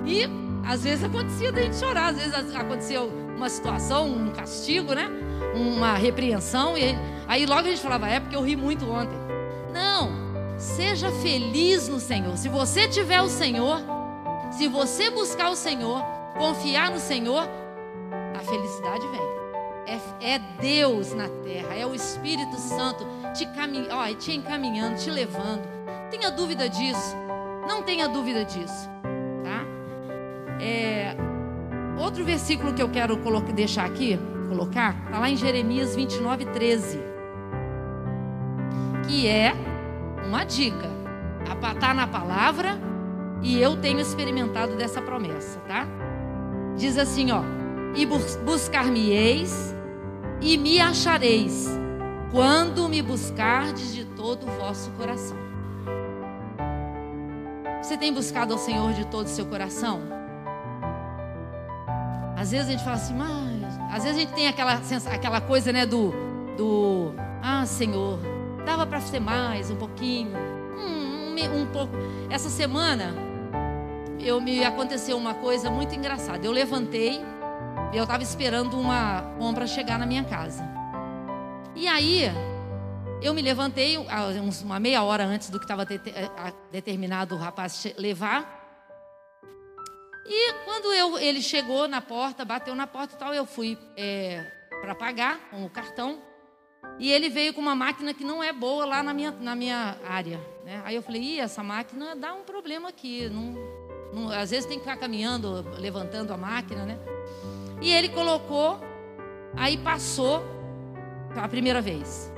E 0.06 0.28
às 0.66 0.82
vezes 0.84 1.04
acontecia 1.04 1.52
da 1.52 1.62
gente 1.62 1.76
chorar, 1.76 2.10
às 2.10 2.16
vezes 2.16 2.54
aconteceu 2.54 3.10
uma 3.36 3.48
situação, 3.48 4.06
um 4.06 4.30
castigo, 4.30 4.94
né? 4.94 5.10
Uma 5.54 5.94
repreensão. 5.94 6.78
E 6.78 6.96
aí 7.26 7.46
logo 7.46 7.66
a 7.66 7.70
gente 7.70 7.80
falava, 7.80 8.08
é 8.08 8.20
porque 8.20 8.36
eu 8.36 8.42
ri 8.42 8.56
muito 8.56 8.88
ontem. 8.90 9.18
Não, 9.72 10.10
seja 10.56 11.10
feliz 11.10 11.88
no 11.88 11.98
Senhor. 11.98 12.36
Se 12.36 12.48
você 12.48 12.86
tiver 12.88 13.20
o 13.20 13.28
Senhor, 13.28 13.80
se 14.56 14.68
você 14.68 15.10
buscar 15.10 15.50
o 15.50 15.56
Senhor, 15.56 16.00
confiar 16.38 16.90
no 16.90 16.98
Senhor, 16.98 17.48
a 18.34 18.38
felicidade 18.38 19.06
vem. 19.08 19.20
É, 19.86 20.34
é 20.34 20.38
Deus 20.60 21.12
na 21.12 21.28
terra, 21.28 21.74
é 21.74 21.84
o 21.84 21.94
Espírito 21.94 22.56
Santo 22.56 23.04
te, 23.34 23.46
te 24.18 24.32
encaminhando, 24.32 24.96
te 24.96 25.10
levando. 25.10 25.62
Tenha 26.10 26.30
dúvida 26.30 26.68
disso. 26.68 27.16
Não 27.66 27.82
tenha 27.82 28.08
dúvida 28.08 28.44
disso. 28.44 28.88
Tá? 29.42 29.64
É, 30.60 31.16
outro 31.98 32.24
versículo 32.24 32.72
que 32.72 32.82
eu 32.82 32.88
quero 32.88 33.16
deixar 33.52 33.84
aqui, 33.84 34.18
colocar, 34.48 35.04
está 35.04 35.18
lá 35.18 35.28
em 35.28 35.36
Jeremias 35.36 35.96
29, 35.96 36.46
13. 36.46 37.00
Que 39.08 39.26
é 39.26 39.52
uma 40.26 40.44
dica. 40.44 40.94
Está 41.74 41.92
na 41.92 42.06
palavra 42.06 42.93
e 43.44 43.60
eu 43.60 43.76
tenho 43.76 44.00
experimentado 44.00 44.74
dessa 44.74 45.02
promessa, 45.02 45.60
tá? 45.68 45.86
Diz 46.76 46.96
assim, 46.96 47.30
ó. 47.30 47.42
E 47.94 48.06
buscar-me-eis 48.06 49.74
e 50.40 50.56
me 50.56 50.80
achareis, 50.80 51.68
quando 52.32 52.88
me 52.88 53.02
buscardes 53.02 53.94
de 53.94 54.04
todo 54.06 54.44
o 54.46 54.50
vosso 54.58 54.90
coração. 54.92 55.36
Você 57.82 57.98
tem 57.98 58.12
buscado 58.12 58.54
ao 58.54 58.58
Senhor 58.58 58.94
de 58.94 59.06
todo 59.06 59.26
o 59.26 59.28
seu 59.28 59.44
coração? 59.44 60.00
Às 62.34 62.50
vezes 62.50 62.68
a 62.68 62.70
gente 62.72 62.82
fala 62.82 62.96
assim, 62.96 63.14
mas. 63.14 63.78
Às 63.92 64.04
vezes 64.04 64.16
a 64.16 64.20
gente 64.20 64.32
tem 64.32 64.48
aquela, 64.48 64.80
aquela 65.12 65.40
coisa, 65.42 65.70
né, 65.70 65.84
do. 65.84 66.12
do 66.56 67.12
ah, 67.42 67.66
Senhor, 67.66 68.18
dava 68.64 68.86
para 68.86 69.00
ser 69.02 69.20
mais, 69.20 69.70
um 69.70 69.76
pouquinho. 69.76 70.32
Um, 70.76 71.34
um, 71.34 71.62
um 71.62 71.66
pouco. 71.66 71.94
Essa 72.30 72.48
semana, 72.48 73.14
eu 74.24 74.40
me 74.40 74.64
aconteceu 74.64 75.16
uma 75.16 75.34
coisa 75.34 75.70
muito 75.70 75.94
engraçada. 75.94 76.44
Eu 76.44 76.52
levantei 76.52 77.20
eu 77.96 78.02
estava 78.02 78.24
esperando 78.24 78.78
uma 78.78 79.22
compra 79.38 79.68
chegar 79.68 79.98
na 80.00 80.04
minha 80.06 80.24
casa. 80.24 80.64
E 81.76 81.86
aí, 81.86 82.24
eu 83.22 83.32
me 83.32 83.40
levantei 83.40 83.96
uma 84.64 84.80
meia 84.80 85.02
hora 85.04 85.24
antes 85.24 85.48
do 85.48 85.60
que 85.60 85.64
estava 85.64 85.86
determinado 86.72 87.36
o 87.36 87.38
rapaz 87.38 87.86
levar. 87.96 88.62
E 90.26 90.52
quando 90.64 90.92
eu, 90.92 91.18
ele 91.18 91.40
chegou 91.40 91.86
na 91.86 92.00
porta, 92.00 92.44
bateu 92.44 92.74
na 92.74 92.86
porta 92.86 93.14
e 93.14 93.18
tal, 93.18 93.32
eu 93.32 93.46
fui 93.46 93.78
é, 93.96 94.44
para 94.80 94.94
pagar 94.94 95.38
com 95.50 95.64
o 95.64 95.70
cartão. 95.70 96.20
E 96.98 97.12
ele 97.12 97.28
veio 97.28 97.54
com 97.54 97.60
uma 97.60 97.76
máquina 97.76 98.12
que 98.12 98.24
não 98.24 98.42
é 98.42 98.52
boa 98.52 98.84
lá 98.84 99.02
na 99.04 99.14
minha, 99.14 99.30
na 99.30 99.54
minha 99.54 99.96
área. 100.04 100.40
Né? 100.64 100.82
Aí 100.84 100.96
eu 100.96 101.02
falei, 101.02 101.22
Ih, 101.22 101.40
essa 101.40 101.62
máquina 101.62 102.16
dá 102.16 102.34
um 102.34 102.42
problema 102.42 102.88
aqui. 102.88 103.28
Não, 103.28 103.54
às 104.32 104.50
vezes 104.50 104.66
tem 104.66 104.78
que 104.78 104.84
ficar 104.84 104.96
caminhando, 104.96 105.64
levantando 105.78 106.32
a 106.32 106.36
máquina, 106.36 106.84
né? 106.84 106.98
E 107.80 107.90
ele 107.90 108.08
colocou, 108.08 108.80
aí 109.56 109.76
passou 109.76 110.42
a 111.36 111.48
primeira 111.48 111.80
vez. 111.80 112.32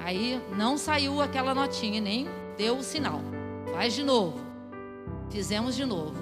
Aí 0.00 0.42
não 0.56 0.76
saiu 0.76 1.20
aquela 1.20 1.54
notinha, 1.54 2.00
nem 2.00 2.26
deu 2.56 2.78
o 2.78 2.82
sinal. 2.82 3.20
Faz 3.72 3.94
de 3.94 4.02
novo. 4.02 4.40
Fizemos 5.30 5.74
de 5.76 5.84
novo. 5.84 6.20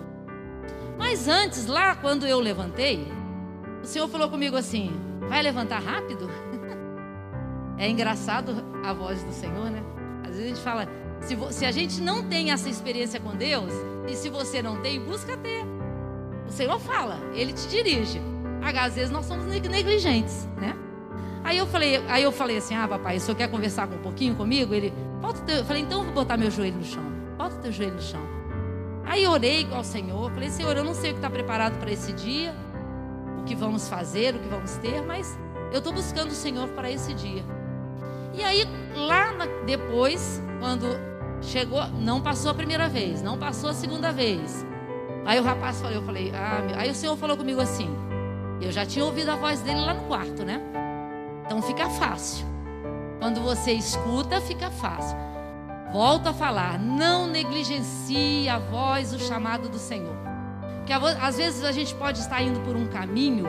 Mas 0.99 1.27
antes, 1.29 1.67
lá 1.67 1.97
quando 1.97 2.27
eu 2.27 2.39
levantei, 2.39 3.07
o 3.83 3.87
Senhor 3.87 4.07
falou 4.09 4.29
comigo 4.29 4.57
assim: 4.57 4.93
vai 5.29 5.43
levantar 5.43 5.81
rápido? 5.81 6.29
é 7.79 7.89
engraçado 7.89 8.55
a 8.85 8.93
voz 8.93 9.25
do 9.25 9.33
Senhor, 9.33 9.71
né? 9.71 9.83
Às 10.23 10.37
vezes 10.37 10.45
a 10.45 10.49
gente 10.49 10.61
fala, 10.61 10.87
se, 11.21 11.37
se 11.53 11.65
a 11.65 11.71
gente 11.71 12.01
não 12.01 12.23
tem 12.23 12.51
essa 12.51 12.69
experiência 12.69 13.21
com 13.21 13.35
Deus, 13.37 13.73
e 14.09 14.15
se 14.15 14.29
você 14.29 14.63
não 14.63 14.81
tem, 14.81 15.01
busca 15.01 15.37
ter. 15.37 15.65
O 16.47 16.53
Senhor 16.53 16.79
fala, 16.81 17.21
Ele 17.33 17.53
te 17.53 17.69
dirige. 17.69 18.21
Às 18.63 18.95
vezes 18.95 19.11
nós 19.11 19.25
somos 19.27 19.47
negligentes, 19.47 20.47
né? 20.57 20.77
Aí 21.43 21.57
eu 21.57 21.67
falei, 21.67 21.97
aí 22.09 22.23
eu 22.23 22.31
falei 22.31 22.59
assim: 22.59 22.75
"Ah, 22.75 22.87
papai, 22.87 23.17
o 23.17 23.21
senhor 23.21 23.37
quer 23.37 23.49
conversar 23.49 23.89
um 23.89 23.99
pouquinho 23.99 24.35
comigo?" 24.35 24.75
Ele, 24.75 24.93
"Bota 25.21 25.41
teu", 25.41 25.57
eu 25.57 25.65
falei: 25.65 25.83
"Então 25.83 26.01
eu 26.01 26.05
vou 26.05 26.15
botar 26.15 26.37
meu 26.37 26.51
joelho 26.51 26.77
no 26.77 26.85
chão. 26.85 27.03
Bota 27.39 27.57
teu 27.57 27.73
joelho 27.73 27.95
no 27.95 28.03
chão." 28.03 28.21
Aí 29.05 29.27
orei 29.27 29.67
ao 29.73 29.83
Senhor, 29.83 30.31
falei: 30.31 30.51
"Senhor, 30.51 30.77
eu 30.77 30.85
não 30.85 30.95
sei 30.95 31.11
o 31.11 31.15
que 31.15 31.19
está 31.19 31.31
preparado 31.31 31.79
para 31.79 31.91
esse 31.91 32.13
dia, 32.13 32.55
o 33.41 33.45
que 33.45 33.55
vamos 33.55 33.89
fazer, 33.89 34.35
o 34.35 34.39
que 34.39 34.49
vamos 34.49 34.77
ter, 34.77 35.03
mas 35.03 35.39
eu 35.73 35.79
estou 35.79 35.93
buscando 35.93 36.29
o 36.29 36.35
Senhor 36.35 36.69
para 36.69 36.91
esse 36.91 37.15
dia." 37.15 37.43
E 38.35 38.45
aí 38.45 38.65
lá 38.95 39.33
na, 39.33 39.47
depois, 39.65 40.43
quando 40.61 40.87
chegou, 41.43 41.87
não 41.89 42.21
passou 42.21 42.51
a 42.51 42.55
primeira 42.55 42.89
vez, 42.89 43.23
não 43.23 43.39
passou 43.39 43.71
a 43.71 43.75
segunda 43.75 44.13
vez. 44.13 44.65
Aí 45.25 45.39
o 45.39 45.43
rapaz 45.43 45.81
falou, 45.81 45.95
eu 45.95 46.03
falei, 46.03 46.33
ah, 46.35 46.63
aí 46.77 46.91
o 46.91 46.95
Senhor 46.95 47.17
falou 47.17 47.37
comigo 47.37 47.61
assim: 47.61 47.89
eu 48.61 48.71
já 48.71 48.85
tinha 48.85 49.05
ouvido 49.05 49.31
a 49.31 49.37
voz 49.37 49.61
dele 49.61 49.81
lá 49.81 49.95
no 49.95 50.03
quarto, 50.03 50.45
né? 50.45 50.61
Então 51.45 51.63
fica 51.63 51.89
fácil. 51.89 52.47
Quando 53.19 53.41
você 53.41 53.73
escuta, 53.73 54.41
fica 54.41 54.71
fácil. 54.71 55.17
Volto 55.93 56.29
a 56.29 56.33
falar, 56.33 56.79
não 56.79 57.27
negligencie 57.27 58.49
a 58.49 58.59
voz, 58.59 59.13
o 59.13 59.19
chamado 59.19 59.69
do 59.69 59.79
Senhor. 59.79 60.15
Porque 60.79 60.93
às 60.93 61.37
vezes 61.37 61.65
a 61.65 61.73
gente 61.73 61.95
pode 61.95 62.21
estar 62.21 62.41
indo 62.43 62.61
por 62.61 62.77
um 62.77 62.87
caminho 62.87 63.47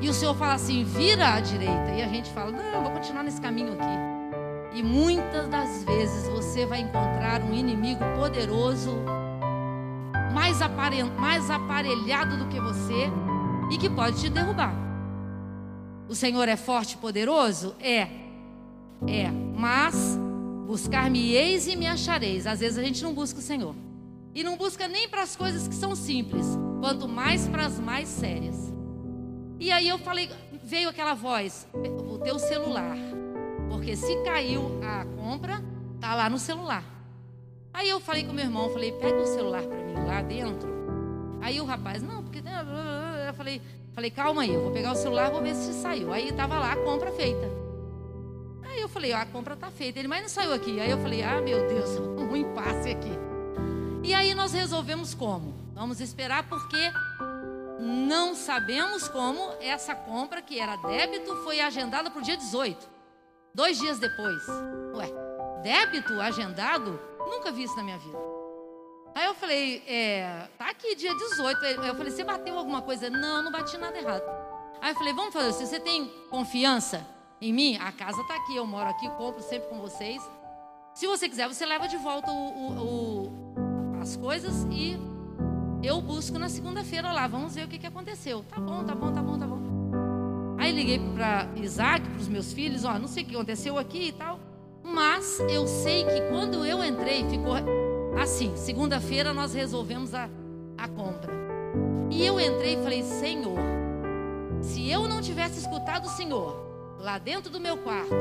E 0.00 0.08
o 0.08 0.14
Senhor 0.14 0.34
fala 0.34 0.54
assim: 0.54 0.84
vira 0.84 1.34
à 1.34 1.40
direita. 1.40 1.90
E 1.96 2.02
a 2.02 2.08
gente 2.08 2.30
fala: 2.30 2.50
não, 2.50 2.82
vou 2.82 2.90
continuar 2.92 3.22
nesse 3.22 3.40
caminho 3.40 3.72
aqui. 3.72 4.13
E 4.74 4.82
muitas 4.82 5.48
das 5.48 5.84
vezes 5.84 6.26
você 6.28 6.66
vai 6.66 6.80
encontrar 6.80 7.40
um 7.42 7.54
inimigo 7.54 8.04
poderoso, 8.16 8.90
mais, 10.32 10.58
mais 11.16 11.48
aparelhado 11.48 12.36
do 12.36 12.48
que 12.48 12.58
você 12.58 13.08
e 13.70 13.78
que 13.78 13.88
pode 13.88 14.20
te 14.20 14.28
derrubar. 14.28 14.74
O 16.08 16.14
Senhor 16.14 16.48
é 16.48 16.56
forte 16.56 16.94
e 16.94 16.96
poderoso? 16.96 17.76
É. 17.80 18.08
É. 19.06 19.30
Mas 19.56 20.18
buscar-me-eis 20.66 21.68
e 21.68 21.76
me 21.76 21.86
achareis. 21.86 22.44
Às 22.44 22.58
vezes 22.58 22.76
a 22.76 22.82
gente 22.82 23.00
não 23.02 23.14
busca 23.14 23.38
o 23.38 23.42
Senhor. 23.42 23.76
E 24.34 24.42
não 24.42 24.56
busca 24.56 24.88
nem 24.88 25.08
para 25.08 25.22
as 25.22 25.36
coisas 25.36 25.68
que 25.68 25.74
são 25.74 25.94
simples, 25.94 26.44
quanto 26.80 27.06
mais 27.06 27.46
para 27.46 27.66
as 27.66 27.78
mais 27.78 28.08
sérias. 28.08 28.72
E 29.60 29.70
aí 29.70 29.88
eu 29.88 29.98
falei, 29.98 30.28
veio 30.64 30.88
aquela 30.88 31.14
voz, 31.14 31.68
o 31.72 32.18
teu 32.18 32.40
celular. 32.40 32.96
Porque 33.74 33.96
se 33.96 34.16
caiu 34.22 34.80
a 34.84 35.04
compra, 35.20 35.60
tá 36.00 36.14
lá 36.14 36.30
no 36.30 36.38
celular. 36.38 36.84
Aí 37.72 37.88
eu 37.88 37.98
falei 37.98 38.22
com 38.22 38.32
meu 38.32 38.44
irmão, 38.44 38.70
falei, 38.70 38.92
pega 38.92 39.20
o 39.20 39.26
celular 39.26 39.64
para 39.64 39.78
mim 39.78 39.94
lá 40.06 40.22
dentro. 40.22 40.68
Aí 41.42 41.60
o 41.60 41.64
rapaz, 41.64 42.00
não, 42.00 42.22
porque 42.22 42.38
eu 42.38 43.34
falei, 43.34 43.60
falei, 43.92 44.10
calma 44.12 44.42
aí, 44.42 44.54
eu 44.54 44.62
vou 44.62 44.70
pegar 44.70 44.92
o 44.92 44.94
celular, 44.94 45.28
vou 45.28 45.42
ver 45.42 45.56
se 45.56 45.72
saiu. 45.74 46.12
Aí 46.12 46.32
tava 46.32 46.60
lá 46.60 46.72
a 46.72 46.76
compra 46.76 47.10
feita. 47.10 47.50
Aí 48.62 48.80
eu 48.80 48.88
falei, 48.88 49.12
a 49.12 49.26
compra 49.26 49.56
tá 49.56 49.72
feita. 49.72 49.98
Ele, 49.98 50.06
mas 50.06 50.22
não 50.22 50.28
saiu 50.28 50.52
aqui. 50.52 50.78
Aí 50.78 50.90
eu 50.90 50.98
falei, 50.98 51.24
ah, 51.24 51.40
meu 51.40 51.66
Deus, 51.66 51.98
um 52.16 52.36
impasse 52.36 52.90
aqui. 52.90 53.12
E 54.04 54.14
aí 54.14 54.34
nós 54.34 54.52
resolvemos 54.52 55.14
como? 55.14 55.52
Vamos 55.74 56.00
esperar 56.00 56.48
porque 56.48 56.92
não 57.80 58.36
sabemos 58.36 59.08
como 59.08 59.50
essa 59.60 59.96
compra, 59.96 60.40
que 60.40 60.60
era 60.60 60.76
débito, 60.76 61.34
foi 61.42 61.58
agendada 61.60 62.08
para 62.08 62.20
o 62.20 62.22
dia 62.22 62.36
18. 62.36 62.93
Dois 63.54 63.78
dias 63.78 64.00
depois. 64.00 64.42
Ué, 64.94 65.06
débito 65.62 66.20
agendado? 66.20 66.98
Nunca 67.20 67.52
vi 67.52 67.62
isso 67.62 67.76
na 67.76 67.84
minha 67.84 67.98
vida. 67.98 68.18
Aí 69.14 69.26
eu 69.26 69.34
falei, 69.34 69.80
é, 69.86 70.48
tá 70.58 70.70
aqui 70.70 70.96
dia 70.96 71.14
18. 71.14 71.64
Eu 71.64 71.94
falei, 71.94 72.10
você 72.10 72.24
bateu 72.24 72.58
alguma 72.58 72.82
coisa? 72.82 73.08
Não, 73.08 73.44
não 73.44 73.52
bati 73.52 73.78
nada 73.78 73.96
errado. 73.96 74.24
Aí 74.80 74.90
eu 74.90 74.96
falei, 74.96 75.12
vamos 75.14 75.32
fazer 75.32 75.50
assim, 75.50 75.66
você 75.66 75.78
tem 75.78 76.08
confiança 76.28 77.06
em 77.40 77.52
mim? 77.52 77.76
A 77.76 77.92
casa 77.92 78.24
tá 78.24 78.34
aqui, 78.34 78.56
eu 78.56 78.66
moro 78.66 78.90
aqui, 78.90 79.08
compro 79.10 79.40
sempre 79.40 79.68
com 79.68 79.78
vocês. 79.80 80.20
Se 80.92 81.06
você 81.06 81.28
quiser, 81.28 81.46
você 81.46 81.64
leva 81.64 81.86
de 81.86 81.96
volta 81.96 82.30
o, 82.32 82.34
o, 82.34 83.28
o, 83.96 84.00
as 84.02 84.16
coisas 84.16 84.64
e 84.64 84.98
eu 85.80 86.00
busco 86.00 86.38
na 86.40 86.48
segunda-feira 86.48 87.12
lá, 87.12 87.28
vamos 87.28 87.54
ver 87.54 87.66
o 87.66 87.68
que, 87.68 87.78
que 87.78 87.86
aconteceu. 87.86 88.44
Tá 88.48 88.58
bom, 88.60 88.84
tá 88.84 88.94
bom, 88.96 89.12
tá 89.12 89.22
bom, 89.22 89.38
tá 89.38 89.46
bom. 89.46 89.63
Liguei 90.74 91.00
para 91.14 91.48
Isaac, 91.56 92.06
para 92.08 92.20
os 92.20 92.28
meus 92.28 92.52
filhos, 92.52 92.84
ó, 92.84 92.98
não 92.98 93.08
sei 93.08 93.22
o 93.22 93.26
que 93.26 93.34
aconteceu 93.34 93.78
aqui 93.78 94.08
e 94.08 94.12
tal. 94.12 94.38
Mas 94.82 95.40
eu 95.48 95.66
sei 95.66 96.04
que 96.04 96.20
quando 96.30 96.64
eu 96.64 96.84
entrei, 96.84 97.24
ficou 97.28 97.54
assim. 98.20 98.54
Segunda-feira 98.56 99.32
nós 99.32 99.54
resolvemos 99.54 100.14
a, 100.14 100.28
a 100.76 100.88
compra. 100.88 101.32
E 102.10 102.24
eu 102.24 102.38
entrei 102.38 102.74
e 102.74 102.82
falei, 102.82 103.02
Senhor, 103.02 103.58
se 104.60 104.90
eu 104.90 105.08
não 105.08 105.20
tivesse 105.20 105.60
escutado 105.60 106.06
o 106.06 106.10
Senhor 106.10 106.96
lá 106.98 107.18
dentro 107.18 107.50
do 107.50 107.60
meu 107.60 107.76
quarto 107.78 108.14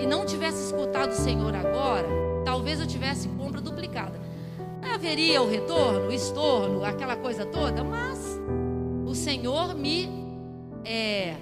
e 0.00 0.06
não 0.06 0.26
tivesse 0.26 0.64
escutado 0.64 1.10
o 1.10 1.14
Senhor 1.16 1.54
agora, 1.54 2.08
talvez 2.44 2.80
eu 2.80 2.86
tivesse 2.86 3.28
compra 3.28 3.60
duplicada 3.60 4.20
haveria 4.82 5.40
o 5.42 5.48
retorno, 5.48 6.08
o 6.08 6.12
estorno, 6.12 6.84
aquela 6.84 7.16
coisa 7.16 7.44
toda, 7.44 7.84
mas 7.84 8.40
o 9.06 9.14
Senhor 9.14 9.74
me 9.74 10.08
é, 10.84 11.36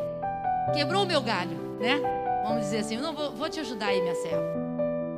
quebrou 0.73 1.05
o 1.05 1.07
meu 1.07 1.21
galho, 1.21 1.57
né? 1.79 2.01
Vamos 2.43 2.63
dizer 2.63 2.79
assim, 2.79 2.97
não 2.97 3.15
vou, 3.15 3.33
vou 3.33 3.49
te 3.49 3.61
ajudar 3.61 3.87
aí, 3.87 4.01
minha 4.01 4.15
serva. 4.15 4.69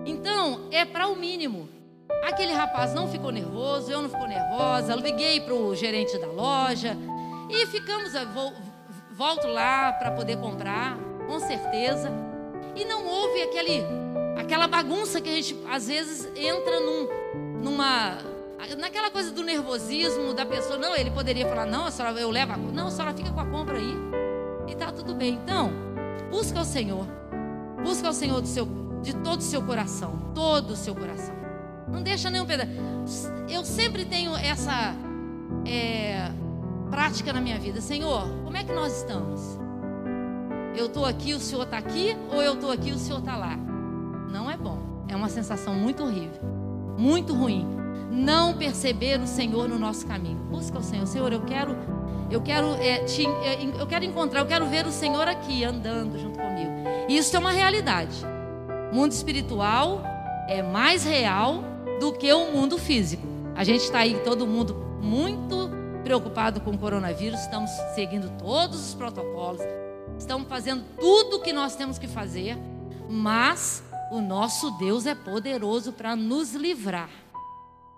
Então, 0.05 0.69
é 0.71 0.85
para 0.85 1.07
o 1.07 1.17
mínimo. 1.17 1.69
Aquele 2.25 2.53
rapaz 2.53 2.93
não 2.93 3.09
ficou 3.09 3.31
nervoso, 3.31 3.91
eu 3.91 4.03
não 4.03 4.09
ficou 4.09 4.27
nervosa, 4.27 4.95
liguei 4.95 5.41
para 5.41 5.55
o 5.55 5.75
gerente 5.75 6.19
da 6.19 6.27
loja 6.27 6.97
e 7.49 7.67
ficamos, 7.67 8.13
vou, 8.35 8.53
volto 9.13 9.47
lá 9.47 9.93
para 9.93 10.11
poder 10.11 10.37
comprar, 10.39 10.99
com 11.27 11.39
certeza. 11.41 12.11
E 12.77 12.85
não 12.85 13.07
houve 13.07 13.43
aquele, 13.43 13.83
aquela 14.39 14.67
bagunça 14.67 15.21
que 15.21 15.29
a 15.29 15.33
gente 15.33 15.57
às 15.69 15.89
vezes 15.89 16.29
entra 16.37 16.81
num, 16.81 17.09
numa 17.63 18.19
naquela 18.79 19.11
coisa 19.11 19.33
do 19.33 19.43
nervosismo 19.43 20.35
da 20.35 20.45
pessoa, 20.45 20.79
não, 20.79 20.95
ele 20.95 21.11
poderia 21.11 21.47
falar, 21.47 21.67
não, 21.67 21.87
a 21.87 21.91
senhora, 21.91 22.21
eu 22.21 22.31
levo 22.31 22.53
a 22.53 22.57
não, 22.57 22.89
a 22.89 22.91
senhora 22.91 23.15
fica 23.15 23.31
com 23.31 23.41
a 23.41 23.47
compra 23.47 23.79
aí. 23.79 24.30
E 24.71 24.75
tá 24.75 24.93
tudo 24.93 25.15
bem. 25.15 25.35
Então, 25.35 25.71
busca 26.31 26.61
o 26.61 26.65
Senhor. 26.65 27.07
Busca 27.83 28.09
o 28.09 28.13
Senhor 28.13 28.41
do 28.41 28.47
seu, 28.47 28.69
de 29.03 29.15
todo 29.17 29.41
o 29.41 29.43
seu 29.43 29.63
coração, 29.63 30.33
todo 30.35 30.71
o 30.71 30.77
seu 30.77 30.95
coração. 30.95 31.35
Não 31.89 32.03
deixa 32.03 32.31
nenhum 32.31 32.47
pedaço. 32.47 32.71
Eu 33.49 33.65
sempre 33.65 34.05
tenho 34.05 34.37
essa 34.37 34.95
é, 35.67 36.31
prática 36.91 37.33
na 37.33 37.41
minha 37.41 37.59
vida. 37.59 37.81
Senhor, 37.81 38.29
como 38.45 38.57
é 38.57 38.63
que 38.63 38.73
nós 38.73 38.99
estamos? 38.99 39.59
Eu 40.77 40.87
estou 40.87 41.05
aqui, 41.05 41.35
o 41.35 41.41
Senhor 41.41 41.65
está 41.65 41.79
aqui, 41.79 42.17
ou 42.33 42.41
eu 42.41 42.55
estou 42.55 42.71
aqui, 42.71 42.93
o 42.93 42.99
Senhor 42.99 43.19
está 43.19 43.37
lá? 43.37 43.57
Não 44.31 44.49
é 44.51 44.57
bom. 44.57 44.79
É 45.09 45.17
uma 45.17 45.29
sensação 45.29 45.75
muito 45.75 46.05
horrível 46.05 46.61
muito 47.01 47.33
ruim. 47.33 47.67
Não 48.11 48.55
perceber 48.55 49.19
o 49.21 49.27
Senhor 49.27 49.69
no 49.69 49.79
nosso 49.79 50.07
caminho. 50.07 50.39
Busca 50.51 50.79
o 50.79 50.83
Senhor. 50.83 51.07
Senhor, 51.07 51.33
eu 51.33 51.41
quero, 51.41 51.77
eu 52.31 52.41
quero, 52.41 52.75
é, 52.75 52.99
te, 53.01 53.27
é, 53.27 53.59
eu 53.79 53.87
quero 53.87 54.05
encontrar, 54.05 54.41
eu 54.41 54.47
quero 54.47 54.67
ver 54.67 54.87
o 54.87 54.93
Senhor 54.93 55.27
aqui 55.27 55.65
andando 55.65 56.19
junto 56.19 56.39
comigo. 56.39 56.71
E 57.09 57.17
isso 57.17 57.35
é 57.35 57.39
uma 57.39 57.51
realidade. 57.51 58.25
O 58.93 58.95
mundo 58.95 59.13
espiritual 59.13 60.03
é 60.49 60.63
mais 60.63 61.05
real 61.05 61.65
do 61.99 62.13
que 62.13 62.33
o 62.33 62.53
mundo 62.53 62.79
físico. 62.79 63.27
A 63.57 63.65
gente 63.65 63.83
está 63.83 63.99
aí, 63.99 64.21
todo 64.25 64.47
mundo 64.47 64.75
muito 65.03 65.71
preocupado 66.05 66.61
com 66.61 66.71
o 66.71 66.79
coronavírus, 66.79 67.41
estamos 67.41 67.71
seguindo 67.95 68.31
todos 68.39 68.89
os 68.89 68.95
protocolos, 68.95 69.61
estamos 70.19 70.49
fazendo 70.49 70.85
tudo 70.99 71.37
o 71.37 71.41
que 71.41 71.53
nós 71.53 71.77
temos 71.77 71.99
que 71.99 72.09
fazer, 72.09 72.57
mas 73.09 73.83
o 74.11 74.21
nosso 74.21 74.71
Deus 74.73 75.05
é 75.05 75.15
poderoso 75.15 75.93
para 75.93 76.17
nos 76.17 76.55
livrar. 76.55 77.11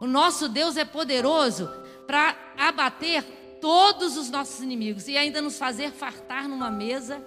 O 0.01 0.07
nosso 0.07 0.49
Deus 0.49 0.77
é 0.77 0.85
poderoso 0.85 1.71
para 2.07 2.35
abater 2.59 3.25
todos 3.63 4.17
os 4.17 4.29
nossos 4.29 4.61
inimigos 4.61 5.07
e 5.07 5.17
ainda 5.17 5.41
nos 5.41 5.57
fazer 5.57 5.93
fartar 5.93 6.49
numa 6.49 6.69
mesa 6.69 7.25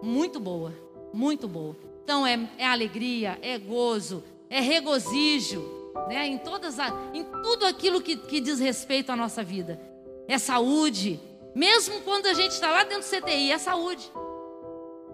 muito 0.00 0.38
boa, 0.38 0.72
muito 1.12 1.48
boa. 1.48 1.76
Então 2.04 2.24
é, 2.24 2.48
é 2.56 2.64
alegria, 2.64 3.36
é 3.42 3.58
gozo, 3.58 4.22
é 4.48 4.60
regozijo, 4.60 5.60
né? 6.08 6.28
Em 6.28 6.38
todas, 6.38 6.78
a, 6.78 6.90
em 7.12 7.24
tudo 7.24 7.66
aquilo 7.66 8.00
que, 8.00 8.16
que 8.16 8.40
diz 8.40 8.60
respeito 8.60 9.10
à 9.10 9.16
nossa 9.16 9.42
vida. 9.42 9.80
É 10.28 10.38
saúde, 10.38 11.20
mesmo 11.54 12.00
quando 12.02 12.26
a 12.26 12.34
gente 12.34 12.52
está 12.52 12.70
lá 12.70 12.84
dentro 12.84 13.00
do 13.00 13.20
CTI, 13.20 13.50
é 13.50 13.58
saúde. 13.58 14.12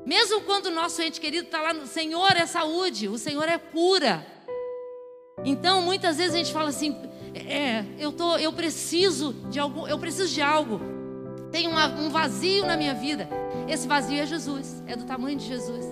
Mesmo 0.05 0.42
quando 0.42 0.66
o 0.66 0.70
nosso 0.70 1.00
ente 1.00 1.18
querido 1.18 1.46
está 1.46 1.62
lá 1.62 1.72
no 1.72 1.87
Senhor 1.87 2.37
é 2.37 2.44
saúde, 2.44 3.09
o 3.09 3.16
Senhor 3.16 3.48
é 3.48 3.57
cura. 3.57 4.27
Então, 5.42 5.81
muitas 5.81 6.18
vezes 6.18 6.35
a 6.35 6.38
gente 6.38 6.53
fala 6.53 6.68
assim: 6.68 6.94
é, 7.34 7.84
eu, 7.98 8.12
tô, 8.12 8.36
eu 8.36 8.52
preciso 8.52 9.34
de 9.50 9.58
algo, 9.58 9.86
eu 9.88 9.98
preciso 9.98 10.32
de 10.32 10.40
algo. 10.40 10.80
Tem 11.50 11.68
uma, 11.68 11.86
um 11.86 12.10
vazio 12.10 12.66
na 12.66 12.76
minha 12.76 12.94
vida. 12.94 13.28
Esse 13.68 13.86
vazio 13.86 14.20
é 14.20 14.26
Jesus, 14.26 14.82
é 14.86 14.96
do 14.96 15.04
tamanho 15.04 15.38
de 15.38 15.46
Jesus, 15.46 15.86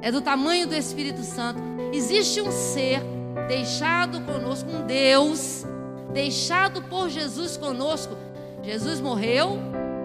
é 0.00 0.10
do 0.10 0.20
tamanho 0.20 0.66
do 0.66 0.74
Espírito 0.74 1.22
Santo. 1.22 1.60
Existe 1.92 2.40
um 2.40 2.50
ser 2.50 3.00
deixado 3.48 4.20
conosco, 4.22 4.70
um 4.70 4.86
Deus 4.86 5.64
deixado 6.12 6.82
por 6.82 7.08
Jesus 7.08 7.56
conosco. 7.56 8.16
Jesus 8.62 9.00
morreu, 9.00 9.58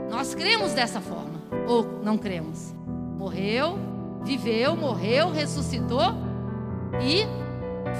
nós 0.09 0.33
cremos 0.33 0.73
dessa 0.73 1.01
forma, 1.01 1.41
ou 1.67 2.01
não 2.03 2.17
cremos? 2.17 2.73
Morreu, 3.17 3.77
viveu, 4.23 4.75
morreu, 4.75 5.31
ressuscitou 5.31 6.13
e 7.01 7.44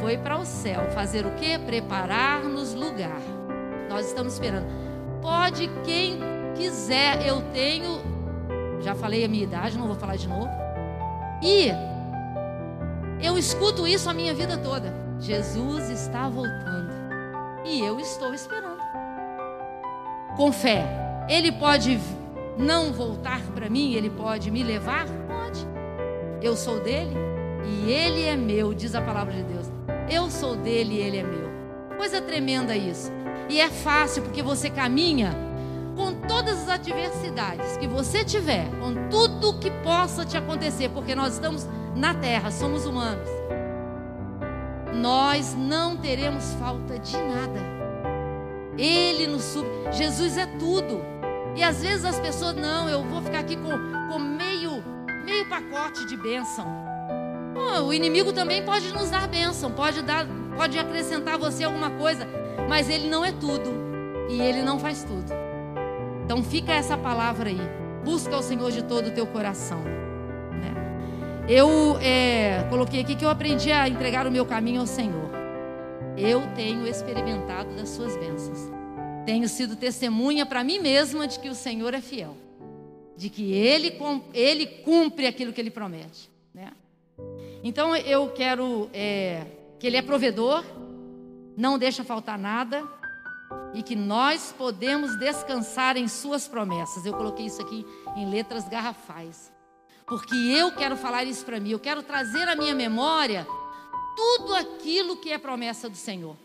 foi 0.01 0.17
para 0.17 0.37
o 0.37 0.45
céu. 0.45 0.89
Fazer 0.91 1.25
o 1.25 1.31
que? 1.31 1.57
Preparar-nos 1.59 2.73
lugar. 2.73 3.21
Nós 3.89 4.07
estamos 4.07 4.33
esperando. 4.33 4.65
Pode 5.21 5.67
quem 5.83 6.19
quiser, 6.55 7.25
eu 7.25 7.41
tenho, 7.51 7.99
já 8.81 8.95
falei 8.95 9.25
a 9.25 9.27
minha 9.27 9.43
idade, 9.43 9.77
não 9.77 9.87
vou 9.87 9.95
falar 9.95 10.15
de 10.15 10.27
novo. 10.27 10.49
E 11.41 11.69
eu 13.21 13.37
escuto 13.37 13.87
isso 13.87 14.09
a 14.09 14.13
minha 14.13 14.33
vida 14.33 14.57
toda. 14.57 14.93
Jesus 15.19 15.89
está 15.89 16.29
voltando. 16.29 16.91
E 17.65 17.81
eu 17.81 17.99
estou 17.99 18.33
esperando. 18.33 18.81
Com 20.35 20.51
fé. 20.51 20.85
Ele 21.27 21.51
pode 21.51 21.99
não 22.57 22.93
voltar 22.93 23.41
para 23.53 23.69
mim, 23.69 23.93
ele 23.93 24.09
pode 24.09 24.51
me 24.51 24.63
levar? 24.63 25.05
Pode. 25.27 25.65
Eu 26.41 26.55
sou 26.55 26.79
dele 26.79 27.34
e 27.67 27.91
ele 27.91 28.23
é 28.23 28.35
meu, 28.35 28.73
diz 28.73 28.95
a 28.95 29.01
palavra 29.01 29.33
de 29.33 29.43
Deus. 29.43 29.71
Eu 30.09 30.29
sou 30.29 30.55
dele 30.55 30.95
e 30.95 30.99
ele 30.99 31.17
é 31.17 31.23
meu. 31.23 31.49
Coisa 31.97 32.21
tremenda 32.21 32.75
isso. 32.75 33.11
E 33.49 33.59
é 33.59 33.69
fácil 33.69 34.23
porque 34.23 34.41
você 34.41 34.69
caminha 34.69 35.31
com 35.95 36.13
todas 36.27 36.63
as 36.63 36.69
adversidades 36.69 37.77
que 37.77 37.87
você 37.87 38.23
tiver, 38.23 38.65
com 38.79 39.09
tudo 39.09 39.59
que 39.59 39.71
possa 39.83 40.25
te 40.25 40.37
acontecer, 40.37 40.89
porque 40.89 41.15
nós 41.15 41.33
estamos 41.33 41.67
na 41.95 42.13
terra, 42.13 42.51
somos 42.51 42.85
humanos, 42.85 43.29
nós 44.93 45.55
não 45.55 45.95
teremos 45.95 46.53
falta 46.59 46.99
de 46.99 47.17
nada. 47.17 47.75
Ele 48.77 49.27
nos 49.27 49.43
sub... 49.43 49.65
Jesus 49.91 50.37
é 50.37 50.45
tudo. 50.45 51.01
E 51.55 51.63
às 51.63 51.81
vezes 51.81 52.03
as 52.03 52.19
pessoas, 52.19 52.55
não, 52.55 52.89
eu 52.89 53.03
vou 53.05 53.21
ficar 53.21 53.39
aqui 53.39 53.55
com, 53.55 53.69
com 54.11 54.19
meio, 54.19 54.83
meio 55.25 55.47
pacote 55.47 56.05
de 56.07 56.17
bênção. 56.17 56.84
O 57.85 57.93
inimigo 57.93 58.33
também 58.33 58.63
pode 58.63 58.91
nos 58.93 59.09
dar 59.09 59.27
bênção, 59.27 59.71
pode, 59.71 60.01
dar, 60.01 60.25
pode 60.55 60.77
acrescentar 60.77 61.35
a 61.35 61.37
você 61.37 61.63
alguma 61.63 61.89
coisa, 61.91 62.27
mas 62.67 62.89
ele 62.89 63.07
não 63.07 63.23
é 63.23 63.31
tudo. 63.31 63.85
E 64.29 64.41
ele 64.41 64.61
não 64.61 64.79
faz 64.79 65.03
tudo. 65.03 65.31
Então 66.23 66.43
fica 66.43 66.73
essa 66.73 66.97
palavra 66.97 67.49
aí. 67.49 67.61
Busca 68.03 68.35
o 68.35 68.41
Senhor 68.41 68.71
de 68.71 68.83
todo 68.83 69.07
o 69.07 69.11
teu 69.11 69.27
coração. 69.27 69.79
Né? 69.79 71.45
Eu 71.47 71.97
é, 72.01 72.65
coloquei 72.69 73.01
aqui 73.01 73.15
que 73.15 73.23
eu 73.23 73.29
aprendi 73.29 73.71
a 73.71 73.87
entregar 73.87 74.25
o 74.27 74.31
meu 74.31 74.45
caminho 74.45 74.81
ao 74.81 74.87
Senhor. 74.87 75.29
Eu 76.17 76.41
tenho 76.55 76.87
experimentado 76.87 77.75
das 77.75 77.89
suas 77.89 78.17
bênçãos. 78.17 78.59
Tenho 79.25 79.47
sido 79.47 79.75
testemunha 79.75 80.45
para 80.45 80.63
mim 80.63 80.79
mesma 80.79 81.27
de 81.27 81.39
que 81.39 81.49
o 81.49 81.55
Senhor 81.55 81.93
é 81.93 82.01
fiel. 82.01 82.35
De 83.15 83.29
que 83.29 83.53
Ele, 83.53 83.97
ele 84.33 84.65
cumpre 84.65 85.27
aquilo 85.27 85.53
que 85.53 85.61
Ele 85.61 85.71
promete. 85.71 86.29
Né? 86.53 86.71
Então 87.67 87.95
eu 87.95 88.29
quero 88.29 88.91
é, 88.93 89.43
que 89.79 89.87
Ele 89.87 89.97
é 89.97 90.01
provedor, 90.03 90.63
não 91.57 91.79
deixa 91.79 92.03
faltar 92.03 92.37
nada 92.37 92.87
e 93.73 93.81
que 93.81 93.95
nós 93.95 94.53
podemos 94.55 95.17
descansar 95.17 95.97
em 95.97 96.07
Suas 96.07 96.47
promessas. 96.47 97.03
Eu 97.07 97.13
coloquei 97.13 97.47
isso 97.47 97.59
aqui 97.59 97.83
em 98.15 98.29
letras 98.29 98.69
garrafais, 98.69 99.51
porque 100.05 100.35
eu 100.35 100.73
quero 100.73 100.95
falar 100.95 101.23
isso 101.23 101.43
para 101.43 101.59
mim, 101.59 101.71
eu 101.71 101.79
quero 101.79 102.03
trazer 102.03 102.47
à 102.47 102.55
minha 102.55 102.75
memória 102.75 103.47
tudo 104.15 104.53
aquilo 104.53 105.17
que 105.17 105.31
é 105.31 105.39
promessa 105.39 105.89
do 105.89 105.97
Senhor, 105.97 106.37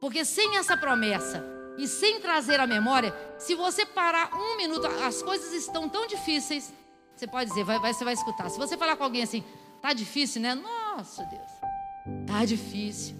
porque 0.00 0.24
sem 0.24 0.56
essa 0.56 0.76
promessa 0.76 1.46
e 1.78 1.86
sem 1.86 2.20
trazer 2.20 2.58
à 2.58 2.66
memória, 2.66 3.14
se 3.38 3.54
você 3.54 3.86
parar 3.86 4.34
um 4.34 4.56
minuto, 4.56 4.88
as 5.06 5.22
coisas 5.22 5.52
estão 5.52 5.88
tão 5.88 6.04
difíceis. 6.08 6.72
Você 7.14 7.28
pode 7.28 7.48
dizer, 7.50 7.62
vai, 7.62 7.78
vai, 7.78 7.94
você 7.94 8.02
vai 8.02 8.14
escutar. 8.14 8.50
Se 8.50 8.58
você 8.58 8.76
falar 8.76 8.96
com 8.96 9.04
alguém 9.04 9.22
assim, 9.22 9.44
tá 9.84 9.92
difícil, 9.92 10.40
né? 10.40 10.54
Nossa 10.54 11.22
Deus, 11.26 12.26
tá 12.26 12.42
difícil, 12.46 13.14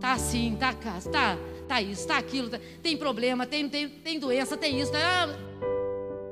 tá 0.00 0.12
assim, 0.12 0.56
tá, 0.60 0.72
tá, 0.72 1.36
tá 1.66 1.82
isso, 1.82 2.06
tá 2.06 2.16
aquilo, 2.16 2.48
tá, 2.48 2.60
tem 2.80 2.96
problema, 2.96 3.44
tem, 3.44 3.68
tem, 3.68 3.88
tem 3.88 4.20
doença, 4.20 4.56
tem 4.56 4.78
isso. 4.80 4.92
Tá, 4.92 5.28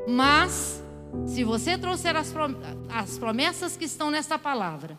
mas, 0.07 0.81
se 1.27 1.43
você 1.43 1.77
trouxer 1.77 2.15
as, 2.15 2.33
as 2.89 3.19
promessas 3.19 3.77
que 3.77 3.85
estão 3.85 4.09
nessa 4.09 4.39
palavra 4.39 4.97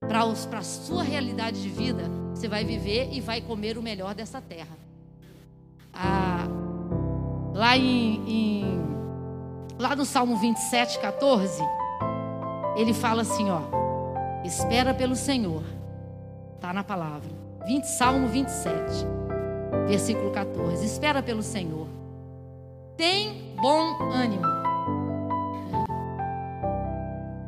para 0.00 0.22
a 0.22 0.62
sua 0.62 1.02
realidade 1.02 1.60
de 1.60 1.68
vida, 1.68 2.04
você 2.34 2.48
vai 2.48 2.64
viver 2.64 3.10
e 3.12 3.20
vai 3.20 3.42
comer 3.42 3.76
o 3.76 3.82
melhor 3.82 4.14
dessa 4.14 4.40
terra. 4.40 4.78
Ah, 5.92 6.48
lá 7.52 7.76
em, 7.76 8.24
em, 8.26 8.64
lá 9.78 9.94
no 9.94 10.06
Salmo 10.06 10.38
27, 10.38 10.98
14, 11.00 11.62
ele 12.76 12.94
fala 12.94 13.20
assim, 13.20 13.50
ó, 13.50 13.79
espera 14.44 14.94
pelo 14.94 15.16
Senhor. 15.16 15.62
Tá 16.60 16.72
na 16.72 16.84
palavra. 16.84 17.30
20, 17.66 17.84
Salmo 17.84 18.28
27 18.28 19.20
versículo 19.90 20.30
14. 20.30 20.84
Espera 20.84 21.22
pelo 21.22 21.42
Senhor. 21.42 21.86
Tem 22.96 23.54
bom 23.60 24.12
ânimo. 24.12 24.44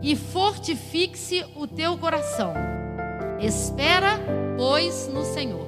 E 0.03 0.17
fortifique-se 0.17 1.45
o 1.55 1.67
teu 1.67 1.97
coração. 1.97 2.53
Espera, 3.39 4.19
pois, 4.57 5.09
no 5.09 5.23
Senhor. 5.23 5.67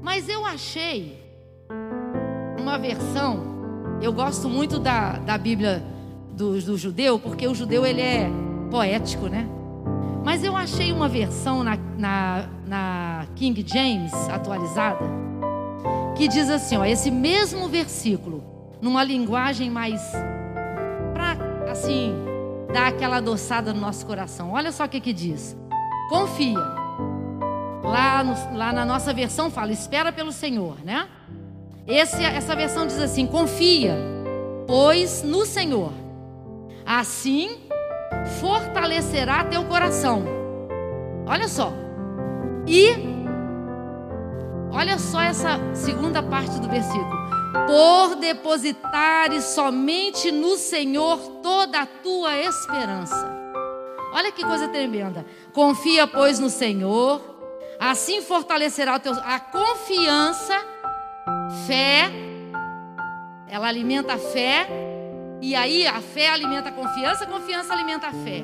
Mas 0.00 0.28
eu 0.28 0.46
achei 0.46 1.18
uma 2.56 2.78
versão, 2.78 3.98
eu 4.00 4.12
gosto 4.12 4.48
muito 4.48 4.78
da, 4.78 5.18
da 5.18 5.36
Bíblia 5.36 5.82
do, 6.32 6.60
do 6.60 6.78
judeu, 6.78 7.18
porque 7.18 7.48
o 7.48 7.54
judeu 7.54 7.84
ele 7.84 8.00
é 8.00 8.30
poético, 8.70 9.26
né? 9.26 9.48
Mas 10.24 10.44
eu 10.44 10.56
achei 10.56 10.92
uma 10.92 11.08
versão 11.08 11.62
na, 11.62 11.78
na, 11.96 12.48
na 12.66 13.26
King 13.34 13.64
James 13.66 14.12
atualizada 14.28 15.04
que 16.18 16.26
diz 16.26 16.50
assim, 16.50 16.76
ó, 16.76 16.84
esse 16.84 17.12
mesmo 17.12 17.68
versículo, 17.68 18.42
numa 18.82 19.04
linguagem 19.04 19.70
mais 19.70 20.02
para 21.14 21.36
assim 21.70 22.12
dar 22.72 22.88
aquela 22.88 23.18
adoçada 23.18 23.72
no 23.72 23.80
nosso 23.80 24.04
coração. 24.04 24.50
Olha 24.52 24.72
só 24.72 24.84
o 24.84 24.88
que 24.88 25.00
que 25.00 25.12
diz. 25.12 25.56
Confia. 26.08 26.58
Lá, 27.84 28.24
no, 28.24 28.56
lá 28.56 28.72
na 28.72 28.84
nossa 28.84 29.14
versão 29.14 29.48
fala, 29.48 29.72
espera 29.72 30.12
pelo 30.12 30.32
Senhor, 30.32 30.76
né? 30.84 31.08
Esse, 31.86 32.22
essa 32.22 32.54
versão 32.56 32.86
diz 32.86 32.98
assim: 32.98 33.24
confia, 33.26 33.96
pois 34.66 35.22
no 35.22 35.46
Senhor. 35.46 35.92
Assim 36.84 37.60
fortalecerá 38.40 39.44
teu 39.44 39.64
coração. 39.64 40.24
Olha 41.26 41.48
só. 41.48 41.72
E 42.66 43.18
Olha 44.70 44.98
só 44.98 45.20
essa 45.20 45.58
segunda 45.74 46.22
parte 46.22 46.60
do 46.60 46.68
versículo. 46.68 47.10
Por 47.66 48.16
depositares 48.16 49.44
somente 49.44 50.30
no 50.30 50.56
Senhor 50.56 51.18
toda 51.42 51.80
a 51.80 51.86
tua 51.86 52.38
esperança. 52.38 53.36
Olha 54.12 54.30
que 54.30 54.44
coisa 54.44 54.68
tremenda. 54.68 55.24
Confia, 55.52 56.06
pois, 56.06 56.38
no 56.38 56.50
Senhor, 56.50 57.20
assim 57.80 58.22
fortalecerá 58.22 58.96
o 58.96 59.00
teu, 59.00 59.12
a 59.14 59.40
confiança, 59.40 60.54
fé, 61.66 62.10
ela 63.48 63.66
alimenta 63.66 64.14
a 64.14 64.18
fé, 64.18 64.68
e 65.40 65.54
aí 65.54 65.86
a 65.86 66.00
fé 66.00 66.30
alimenta 66.30 66.68
a 66.68 66.72
confiança, 66.72 67.24
a 67.24 67.26
confiança 67.26 67.72
alimenta 67.72 68.08
a 68.08 68.12
fé. 68.12 68.42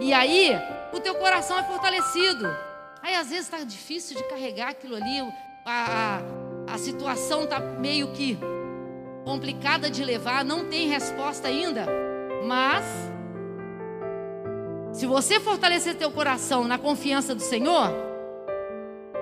E 0.00 0.12
aí 0.12 0.52
o 0.92 1.00
teu 1.00 1.14
coração 1.14 1.58
é 1.58 1.62
fortalecido. 1.62 2.46
Aí 3.02 3.14
às 3.14 3.30
vezes 3.30 3.44
está 3.44 3.58
difícil 3.58 4.16
de 4.16 4.24
carregar 4.24 4.70
aquilo 4.70 4.96
ali, 4.96 5.20
a, 5.64 6.20
a, 6.66 6.78
situação 6.78 7.44
está 7.44 7.60
meio 7.60 8.12
que 8.12 8.38
complicada 9.24 9.88
de 9.88 10.04
levar, 10.04 10.44
não 10.44 10.68
tem 10.68 10.88
resposta 10.88 11.46
ainda, 11.48 11.86
mas 12.44 12.84
se 14.92 15.06
você 15.06 15.38
fortalecer 15.38 15.96
teu 15.96 16.10
coração 16.10 16.64
na 16.64 16.78
confiança 16.78 17.34
do 17.34 17.42
Senhor 17.42 17.92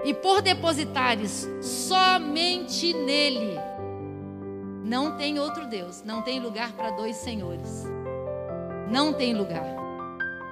e 0.05 0.14
por 0.14 0.40
depositares 0.40 1.49
somente 1.61 2.93
nele, 2.95 3.59
não 4.85 5.16
tem 5.16 5.40
outro 5.40 5.66
Deus, 5.66 6.05
não 6.05 6.23
tem 6.23 6.38
lugar 6.38 6.73
para 6.73 6.90
dois 6.90 7.16
senhores. 7.16 7.85
Não 8.88 9.12
tem 9.12 9.35
lugar. 9.35 9.64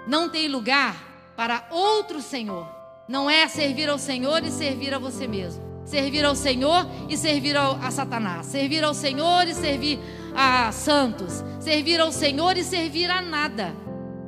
Não 0.08 0.28
tem 0.28 0.48
lugar 0.48 0.96
para 1.36 1.68
outro 1.70 2.20
Senhor. 2.20 2.66
Não 3.06 3.28
é 3.28 3.46
servir 3.46 3.88
ao 3.88 3.98
Senhor 3.98 4.42
e 4.42 4.50
servir 4.50 4.94
a 4.94 4.98
você 4.98 5.28
mesmo 5.28 5.72
servir 5.84 6.24
ao 6.24 6.34
Senhor 6.34 6.86
e 7.08 7.16
servir 7.16 7.56
ao, 7.56 7.76
a 7.76 7.90
Satanás, 7.90 8.46
servir 8.46 8.84
ao 8.84 8.94
Senhor 8.94 9.46
e 9.46 9.54
servir 9.54 9.98
a 10.34 10.70
santos, 10.72 11.44
servir 11.60 12.00
ao 12.00 12.12
Senhor 12.12 12.56
e 12.56 12.64
servir 12.64 13.10
a 13.10 13.20
nada. 13.20 13.74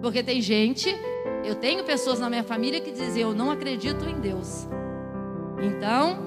Porque 0.03 0.23
tem 0.23 0.40
gente, 0.40 0.95
eu 1.45 1.55
tenho 1.55 1.85
pessoas 1.85 2.21
na 2.21 2.29
minha 2.29 2.45
família 2.45 2.81
que 2.81 2.90
dizem: 2.90 3.23
Eu 3.23 3.35
não 3.35 3.51
acredito 3.51 4.05
em 4.05 4.21
Deus. 4.21 4.67
Então, 5.62 6.19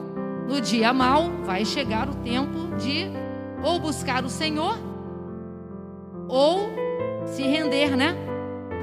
no 0.48 0.62
dia 0.62 0.94
mal, 0.94 1.30
vai 1.44 1.66
chegar 1.66 2.10
o 2.10 2.16
tempo 2.16 2.76
de 2.78 3.06
ou 3.64 3.80
buscar 3.80 4.24
o 4.24 4.30
Senhor 4.30 4.78
ou 6.28 6.70
se 7.26 7.44
render, 7.44 7.96
né? 7.96 8.16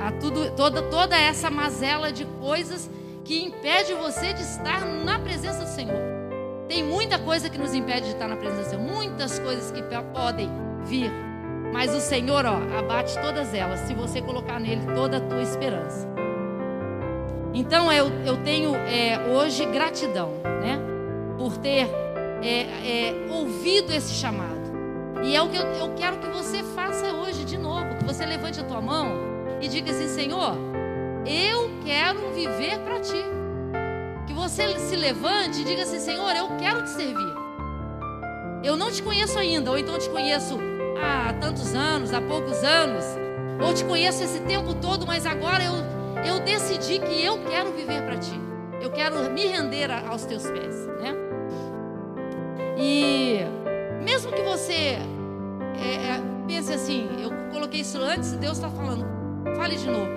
A 0.00 0.12
tudo, 0.12 0.50
toda, 0.52 0.82
toda 0.82 1.16
essa 1.16 1.50
mazela 1.50 2.12
de 2.12 2.24
coisas 2.24 2.90
que 3.24 3.42
impede 3.42 3.94
você 3.94 4.32
de 4.32 4.42
estar 4.42 4.84
na 4.84 5.18
presença 5.18 5.64
do 5.64 5.68
Senhor. 5.68 6.14
Tem 6.68 6.82
muita 6.82 7.18
coisa 7.18 7.48
que 7.48 7.58
nos 7.58 7.74
impede 7.74 8.06
de 8.06 8.12
estar 8.12 8.28
na 8.28 8.36
presença 8.36 8.62
do 8.62 8.70
Senhor, 8.70 8.82
muitas 8.82 9.38
coisas 9.38 9.70
que 9.70 9.82
podem 10.12 10.50
vir, 10.84 11.10
mas 11.72 11.94
o 11.94 12.00
Senhor, 12.00 12.44
ó, 12.44 12.56
abate 12.78 13.18
todas 13.20 13.52
elas, 13.54 13.80
se 13.80 13.94
você 13.94 14.20
colocar 14.20 14.58
nele 14.60 14.82
toda 14.94 15.18
a 15.18 15.20
tua 15.20 15.42
esperança. 15.42 16.08
Então 17.52 17.92
eu, 17.92 18.08
eu 18.26 18.36
tenho 18.42 18.74
é, 18.74 19.18
hoje 19.32 19.64
gratidão, 19.66 20.32
né, 20.44 20.78
por 21.38 21.56
ter 21.56 21.88
é, 22.42 23.08
é, 23.08 23.26
ouvido 23.30 23.92
esse 23.92 24.12
chamado. 24.12 24.63
E 25.24 25.34
é 25.34 25.42
o 25.42 25.48
que 25.48 25.56
eu, 25.56 25.62
eu 25.62 25.94
quero 25.94 26.18
que 26.18 26.28
você 26.28 26.62
faça 26.62 27.12
hoje 27.14 27.44
de 27.44 27.58
novo, 27.58 27.96
que 27.96 28.04
você 28.04 28.24
levante 28.24 28.60
a 28.60 28.64
tua 28.64 28.80
mão 28.80 29.08
e 29.60 29.66
diga 29.66 29.90
assim, 29.90 30.06
Senhor, 30.06 30.56
eu 31.26 31.70
quero 31.84 32.32
viver 32.32 32.78
para 32.80 33.00
ti 33.00 33.34
você 34.34 34.78
se 34.78 34.96
levante 34.96 35.62
e 35.62 35.64
diga 35.64 35.82
assim: 35.82 35.98
Senhor, 35.98 36.30
eu 36.36 36.48
quero 36.58 36.82
te 36.82 36.90
servir. 36.90 37.34
Eu 38.62 38.76
não 38.76 38.90
te 38.90 39.02
conheço 39.02 39.38
ainda, 39.38 39.70
ou 39.70 39.78
então 39.78 39.98
te 39.98 40.08
conheço 40.10 40.58
há 41.02 41.32
tantos 41.34 41.74
anos, 41.74 42.12
há 42.12 42.20
poucos 42.20 42.62
anos, 42.62 43.04
ou 43.64 43.72
te 43.72 43.84
conheço 43.84 44.22
esse 44.22 44.40
tempo 44.40 44.74
todo, 44.74 45.06
mas 45.06 45.26
agora 45.26 45.62
eu, 45.62 45.74
eu 46.24 46.40
decidi 46.40 46.98
que 46.98 47.24
eu 47.24 47.38
quero 47.44 47.72
viver 47.72 48.02
para 48.02 48.16
ti. 48.18 48.38
Eu 48.80 48.90
quero 48.90 49.30
me 49.30 49.46
render 49.46 49.90
aos 49.90 50.24
teus 50.24 50.44
pés, 50.44 50.86
né? 51.00 51.14
E 52.76 53.38
mesmo 54.04 54.30
que 54.30 54.42
você 54.42 54.72
é, 54.72 54.98
é, 55.80 56.22
pense 56.46 56.72
assim, 56.72 57.08
eu 57.20 57.30
coloquei 57.50 57.80
isso 57.80 57.98
antes, 57.98 58.32
Deus 58.32 58.58
está 58.58 58.68
falando, 58.68 59.04
fale 59.56 59.76
de 59.76 59.86
novo. 59.86 60.10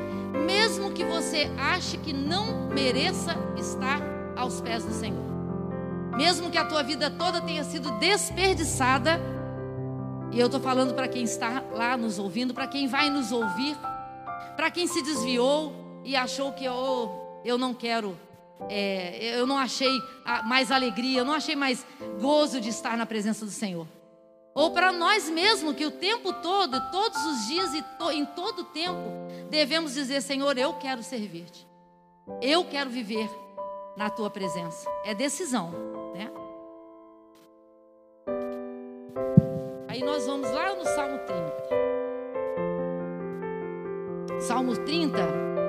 Mesmo 0.46 0.92
que 0.92 1.04
você 1.04 1.50
ache 1.58 1.98
que 1.98 2.14
não 2.14 2.70
mereça 2.70 3.36
estar 3.58 4.02
aos 4.36 4.62
pés 4.62 4.84
do 4.84 4.94
Senhor, 4.94 5.24
mesmo 6.16 6.52
que 6.52 6.58
a 6.58 6.66
tua 6.66 6.84
vida 6.84 7.10
toda 7.10 7.42
tenha 7.42 7.64
sido 7.64 7.92
desperdiçada, 7.92 9.20
e 10.32 10.40
eu 10.40 10.48
estou 10.48 10.60
falando 10.60 10.94
para 10.94 11.08
quem 11.08 11.24
está 11.24 11.64
lá 11.74 11.96
nos 11.96 12.20
ouvindo, 12.20 12.54
para 12.54 12.68
quem 12.68 12.88
vai 12.88 13.10
nos 13.10 13.32
ouvir, 13.32 13.78
para 14.56 14.70
quem 14.70 14.86
se 14.86 15.02
desviou 15.02 16.02
e 16.04 16.16
achou 16.16 16.52
que 16.52 16.66
eu, 16.66 17.42
eu 17.46 17.58
não 17.58 17.74
quero, 17.74 18.18
é, 18.70 19.40
eu 19.40 19.46
não 19.46 19.58
achei 19.58 19.92
mais 20.46 20.72
alegria, 20.72 21.20
eu 21.20 21.26
não 21.26 21.34
achei 21.34 21.56
mais 21.56 21.86
gozo 22.20 22.60
de 22.60 22.70
estar 22.70 22.98
na 22.98 23.06
presença 23.06 23.46
do 23.46 23.52
Senhor. 23.52 23.88
Ou 24.54 24.72
para 24.72 24.92
nós 24.92 25.30
mesmos, 25.30 25.76
que 25.76 25.86
o 25.86 25.92
tempo 25.92 26.34
todo, 26.34 26.82
todos 26.92 27.24
os 27.26 27.48
dias 27.48 27.76
e 27.76 27.82
to, 28.00 28.12
em 28.12 28.26
todo 28.26 28.62
o 28.62 28.66
tempo, 28.66 29.00
devemos 29.52 29.94
dizer: 29.94 30.20
Senhor, 30.22 30.58
eu 30.58 30.74
quero 30.74 31.04
servir-te, 31.04 31.68
eu 32.42 32.66
quero 32.66 32.90
viver 32.90 33.30
na 33.96 34.10
tua 34.10 34.32
presença. 34.32 34.90
É 35.06 35.14
decisão, 35.14 35.72
né? 36.16 36.32
Aí 39.88 40.02
nós 40.04 40.26
vamos 40.26 40.50
lá 40.50 40.76
no 40.76 40.86
Salmo 40.86 41.20
30. 41.20 41.58
Salmo 44.42 44.76
30, 44.76 45.18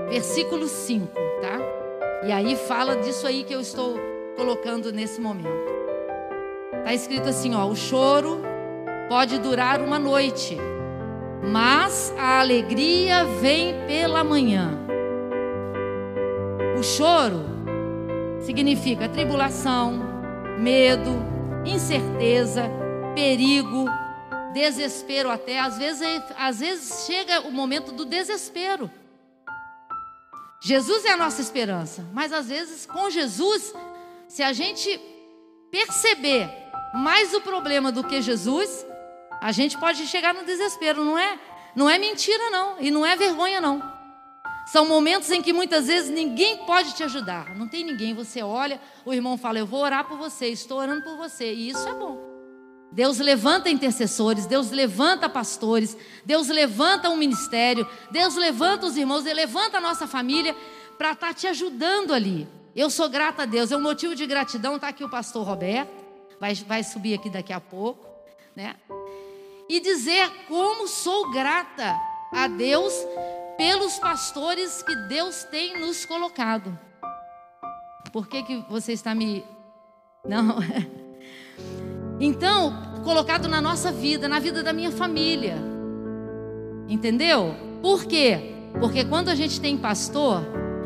versículo 0.08 0.66
5, 0.66 1.12
tá? 1.42 1.67
E 2.28 2.30
aí 2.30 2.56
fala 2.56 2.94
disso 2.96 3.26
aí 3.26 3.42
que 3.42 3.54
eu 3.54 3.60
estou 3.62 3.98
colocando 4.36 4.92
nesse 4.92 5.18
momento. 5.18 5.48
Tá 6.84 6.92
escrito 6.92 7.26
assim, 7.26 7.54
ó: 7.54 7.64
"O 7.64 7.74
choro 7.74 8.42
pode 9.08 9.38
durar 9.38 9.80
uma 9.80 9.98
noite, 9.98 10.54
mas 11.50 12.12
a 12.18 12.40
alegria 12.40 13.24
vem 13.24 13.74
pela 13.86 14.22
manhã." 14.22 14.78
O 16.78 16.82
choro 16.82 17.46
significa 18.40 19.08
tribulação, 19.08 19.98
medo, 20.58 21.10
incerteza, 21.64 22.70
perigo, 23.14 23.86
desespero 24.52 25.30
até. 25.30 25.58
Às 25.60 25.78
vezes, 25.78 26.22
às 26.38 26.60
vezes 26.60 27.06
chega 27.06 27.48
o 27.48 27.50
momento 27.50 27.90
do 27.90 28.04
desespero. 28.04 28.90
Jesus 30.60 31.04
é 31.04 31.12
a 31.12 31.16
nossa 31.16 31.40
esperança, 31.40 32.04
mas 32.12 32.32
às 32.32 32.48
vezes 32.48 32.84
com 32.84 33.08
Jesus, 33.08 33.72
se 34.26 34.42
a 34.42 34.52
gente 34.52 35.00
perceber 35.70 36.50
mais 36.94 37.32
o 37.32 37.40
problema 37.40 37.92
do 37.92 38.02
que 38.02 38.20
Jesus, 38.20 38.84
a 39.40 39.52
gente 39.52 39.78
pode 39.78 40.06
chegar 40.06 40.34
no 40.34 40.44
desespero, 40.44 41.04
não 41.04 41.16
é? 41.16 41.38
Não 41.76 41.88
é 41.88 41.98
mentira 41.98 42.50
não, 42.50 42.76
e 42.80 42.90
não 42.90 43.06
é 43.06 43.14
vergonha 43.14 43.60
não. 43.60 43.80
São 44.66 44.86
momentos 44.86 45.30
em 45.30 45.40
que 45.40 45.52
muitas 45.52 45.86
vezes 45.86 46.10
ninguém 46.10 46.58
pode 46.66 46.92
te 46.92 47.02
ajudar. 47.04 47.56
Não 47.56 47.68
tem 47.68 47.84
ninguém, 47.84 48.12
você 48.12 48.42
olha, 48.42 48.80
o 49.04 49.14
irmão 49.14 49.38
fala: 49.38 49.58
"Eu 49.58 49.66
vou 49.66 49.80
orar 49.80 50.04
por 50.04 50.18
você, 50.18 50.48
estou 50.48 50.78
orando 50.78 51.02
por 51.04 51.16
você", 51.16 51.54
e 51.54 51.70
isso 51.70 51.88
é 51.88 51.94
bom. 51.94 52.27
Deus 52.90 53.18
levanta 53.18 53.68
intercessores, 53.68 54.46
Deus 54.46 54.70
levanta 54.70 55.28
pastores, 55.28 55.96
Deus 56.24 56.48
levanta 56.48 57.10
um 57.10 57.16
ministério, 57.16 57.86
Deus 58.10 58.34
levanta 58.34 58.86
os 58.86 58.96
irmãos, 58.96 59.26
Ele 59.26 59.34
levanta 59.34 59.78
a 59.78 59.80
nossa 59.80 60.06
família 60.06 60.56
para 60.96 61.12
estar 61.12 61.28
tá 61.28 61.34
te 61.34 61.46
ajudando 61.46 62.12
ali. 62.12 62.48
Eu 62.74 62.88
sou 62.90 63.08
grata 63.08 63.42
a 63.42 63.46
Deus, 63.46 63.70
é 63.70 63.76
um 63.76 63.82
motivo 63.82 64.14
de 64.14 64.26
gratidão. 64.26 64.76
Está 64.76 64.88
aqui 64.88 65.04
o 65.04 65.10
pastor 65.10 65.46
Roberto, 65.46 65.92
vai, 66.40 66.54
vai 66.54 66.82
subir 66.82 67.14
aqui 67.14 67.28
daqui 67.28 67.52
a 67.52 67.60
pouco, 67.60 68.06
né? 68.56 68.76
E 69.68 69.80
dizer 69.80 70.30
como 70.46 70.88
sou 70.88 71.30
grata 71.30 71.94
a 72.32 72.48
Deus 72.48 72.94
pelos 73.58 73.98
pastores 73.98 74.82
que 74.82 74.94
Deus 75.08 75.44
tem 75.44 75.78
nos 75.78 76.06
colocado. 76.06 76.78
Por 78.12 78.28
que, 78.28 78.42
que 78.42 78.64
você 78.70 78.92
está 78.92 79.14
me. 79.14 79.44
Não. 80.24 80.56
Então, 82.20 82.72
colocado 83.04 83.48
na 83.48 83.60
nossa 83.60 83.92
vida, 83.92 84.28
na 84.28 84.38
vida 84.38 84.62
da 84.62 84.72
minha 84.72 84.90
família. 84.90 85.56
Entendeu? 86.88 87.54
Por 87.80 88.04
quê? 88.04 88.54
Porque 88.80 89.04
quando 89.04 89.28
a 89.28 89.34
gente 89.34 89.60
tem 89.60 89.76
pastor, 89.76 90.42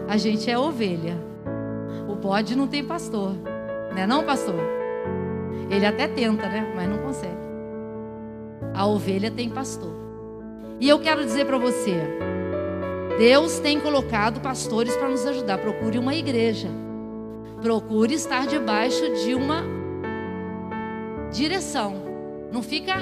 a 0.09 0.17
gente 0.17 0.51
é 0.51 0.59
ovelha. 0.59 1.17
O 2.09 2.15
bode 2.15 2.57
não 2.57 2.67
tem 2.67 2.85
pastor. 2.85 3.33
Né 3.95 4.07
não, 4.07 4.25
pastor? 4.25 4.61
Ele 5.71 5.87
até 5.87 6.07
tenta, 6.07 6.47
né? 6.49 6.73
Mas 6.75 6.89
não 6.89 6.99
consegue. 6.99 7.43
A 8.75 8.87
ovelha 8.87 9.31
tem 9.31 9.49
pastor. 9.49 9.93
E 10.81 10.89
eu 10.89 10.99
quero 10.99 11.25
dizer 11.25 11.47
para 11.47 11.59
você, 11.59 11.95
Deus 13.19 13.59
tem 13.59 13.79
colocado 13.81 14.41
pastores 14.41 14.97
para 14.97 15.09
nos 15.09 15.25
ajudar. 15.27 15.59
Procure 15.59 15.99
uma 15.99 16.15
igreja. 16.15 16.69
Procure 17.61 18.15
estar 18.15 18.47
debaixo 18.47 19.03
de 19.25 19.35
uma 19.35 19.82
direção. 21.33 21.95
Não 22.53 22.63
fica 22.63 22.95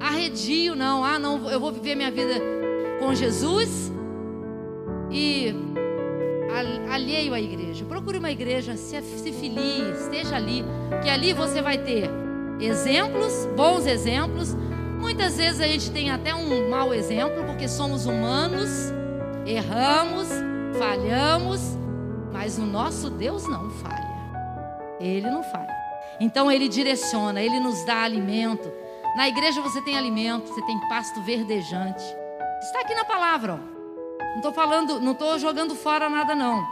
arredio, 0.00 0.74
não. 0.74 1.04
Ah, 1.04 1.18
não, 1.18 1.48
eu 1.50 1.60
vou 1.60 1.72
viver 1.72 1.94
minha 1.94 2.10
vida 2.10 2.34
com 2.98 3.14
Jesus 3.14 3.92
e 5.10 5.54
alheio 6.90 7.34
à 7.34 7.40
igreja. 7.40 7.84
Procure 7.84 8.18
uma 8.18 8.30
igreja, 8.30 8.76
se, 8.76 9.00
se 9.00 9.32
filie, 9.32 9.92
esteja 9.92 10.36
ali, 10.36 10.64
que 11.02 11.08
ali 11.08 11.32
você 11.32 11.62
vai 11.62 11.78
ter 11.78 12.10
exemplos, 12.60 13.46
bons 13.56 13.86
exemplos. 13.86 14.54
Muitas 14.98 15.36
vezes 15.36 15.60
a 15.60 15.66
gente 15.66 15.90
tem 15.90 16.10
até 16.10 16.34
um 16.34 16.70
mau 16.70 16.92
exemplo, 16.92 17.44
porque 17.44 17.68
somos 17.68 18.06
humanos, 18.06 18.70
erramos, 19.44 20.28
falhamos, 20.78 21.60
mas 22.32 22.58
o 22.58 22.62
nosso 22.62 23.10
Deus 23.10 23.46
não 23.46 23.70
falha. 23.70 24.06
Ele 24.98 25.30
não 25.30 25.42
falha. 25.42 25.75
Então 26.20 26.50
ele 26.50 26.68
direciona, 26.68 27.42
ele 27.42 27.60
nos 27.60 27.84
dá 27.84 28.02
alimento. 28.02 28.70
Na 29.16 29.28
igreja 29.28 29.60
você 29.60 29.80
tem 29.82 29.96
alimento, 29.96 30.48
você 30.48 30.62
tem 30.62 30.78
pasto 30.88 31.20
verdejante. 31.22 32.04
Está 32.60 32.80
aqui 32.80 32.94
na 32.94 33.04
palavra, 33.04 33.54
ó. 33.54 33.76
Não 34.30 34.36
estou 34.36 34.52
falando, 34.52 35.00
não 35.00 35.12
estou 35.12 35.38
jogando 35.38 35.74
fora 35.74 36.10
nada 36.10 36.34
não. 36.34 36.62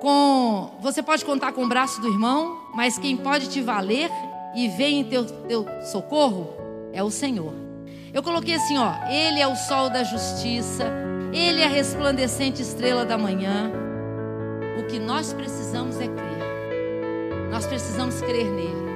Com, 0.00 0.70
você 0.80 1.02
pode 1.02 1.24
contar 1.24 1.52
com 1.52 1.64
o 1.64 1.68
braço 1.68 2.00
do 2.00 2.08
irmão, 2.08 2.60
mas 2.74 2.98
quem 2.98 3.16
pode 3.16 3.48
te 3.48 3.60
valer 3.60 4.10
e 4.54 4.68
vem 4.68 5.00
em 5.00 5.04
teu, 5.04 5.24
teu 5.24 5.66
socorro 5.82 6.54
é 6.92 7.02
o 7.02 7.10
Senhor. 7.10 7.52
Eu 8.12 8.22
coloquei 8.22 8.54
assim, 8.54 8.78
ó, 8.78 8.92
Ele 9.10 9.40
é 9.40 9.46
o 9.46 9.56
sol 9.56 9.90
da 9.90 10.04
justiça, 10.04 10.84
Ele 11.32 11.60
é 11.60 11.64
a 11.66 11.68
resplandecente 11.68 12.62
estrela 12.62 13.04
da 13.04 13.18
manhã. 13.18 13.70
O 14.78 14.86
que 14.86 14.98
nós 14.98 15.32
precisamos 15.32 16.00
é 16.00 16.06
crer. 16.06 16.35
Nós 17.50 17.66
precisamos 17.66 18.20
crer 18.20 18.46
nele. 18.46 18.86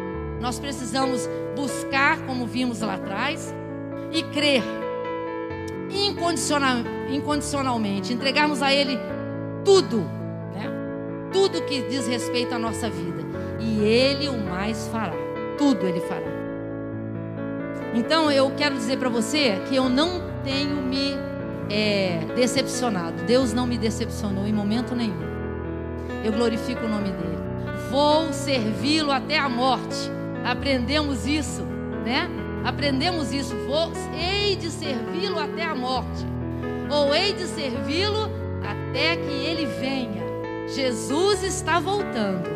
Nós 0.40 0.58
precisamos 0.58 1.28
buscar, 1.54 2.18
como 2.26 2.46
vimos 2.46 2.80
lá 2.80 2.94
atrás, 2.94 3.54
e 4.12 4.22
crer 4.22 4.62
incondicional, 5.90 6.78
incondicionalmente, 7.10 8.12
entregarmos 8.12 8.62
a 8.62 8.72
Ele 8.72 8.98
tudo, 9.64 9.98
né? 10.54 10.70
tudo 11.32 11.62
que 11.62 11.82
diz 11.82 12.06
respeito 12.06 12.54
à 12.54 12.58
nossa 12.58 12.88
vida. 12.88 13.22
E 13.60 13.80
Ele 13.84 14.28
o 14.28 14.38
mais 14.38 14.88
fará, 14.88 15.14
tudo 15.58 15.86
Ele 15.86 16.00
fará. 16.00 16.30
Então 17.94 18.30
eu 18.30 18.50
quero 18.56 18.76
dizer 18.76 18.98
para 18.98 19.08
você 19.08 19.60
que 19.68 19.76
eu 19.76 19.88
não 19.88 20.22
tenho 20.42 20.76
me 20.76 21.14
é, 21.68 22.20
decepcionado. 22.34 23.24
Deus 23.24 23.52
não 23.52 23.66
me 23.66 23.76
decepcionou 23.76 24.46
em 24.46 24.52
momento 24.52 24.94
nenhum. 24.94 25.28
Eu 26.24 26.32
glorifico 26.32 26.84
o 26.84 26.88
nome 26.88 27.10
dele 27.10 27.39
vou 27.90 28.32
servi-lo 28.32 29.10
até 29.10 29.36
a 29.36 29.48
morte. 29.48 30.10
Aprendemos 30.44 31.26
isso, 31.26 31.62
né? 32.04 32.30
Aprendemos 32.64 33.32
isso. 33.32 33.54
Vou, 33.66 33.92
hei 34.14 34.56
de 34.56 34.70
servi-lo 34.70 35.38
até 35.38 35.64
a 35.64 35.74
morte. 35.74 36.24
Ou 36.88 37.14
hei 37.14 37.32
de 37.32 37.46
servi-lo 37.46 38.30
até 38.62 39.16
que 39.16 39.32
ele 39.32 39.66
venha. 39.66 40.22
Jesus 40.68 41.42
está 41.42 41.80
voltando. 41.80 42.48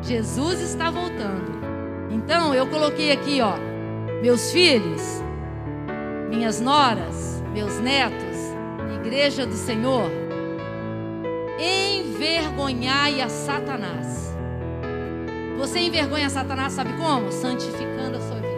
Jesus 0.00 0.60
está 0.60 0.90
voltando. 0.90 1.60
Então 2.10 2.54
eu 2.54 2.66
coloquei 2.68 3.10
aqui, 3.10 3.40
ó, 3.40 3.54
meus 4.22 4.52
filhos, 4.52 5.22
minhas 6.28 6.60
noras, 6.60 7.42
meus 7.52 7.78
netos, 7.80 8.36
igreja 8.96 9.46
do 9.46 9.54
Senhor, 9.54 10.10
envergonhai 11.58 13.20
a 13.20 13.28
Satanás 13.28 14.21
você 15.62 15.78
envergonha 15.78 16.28
Satanás, 16.28 16.72
sabe 16.72 16.92
como? 16.94 17.30
Santificando 17.30 18.16
a 18.16 18.20
sua 18.20 18.34
vida. 18.34 18.52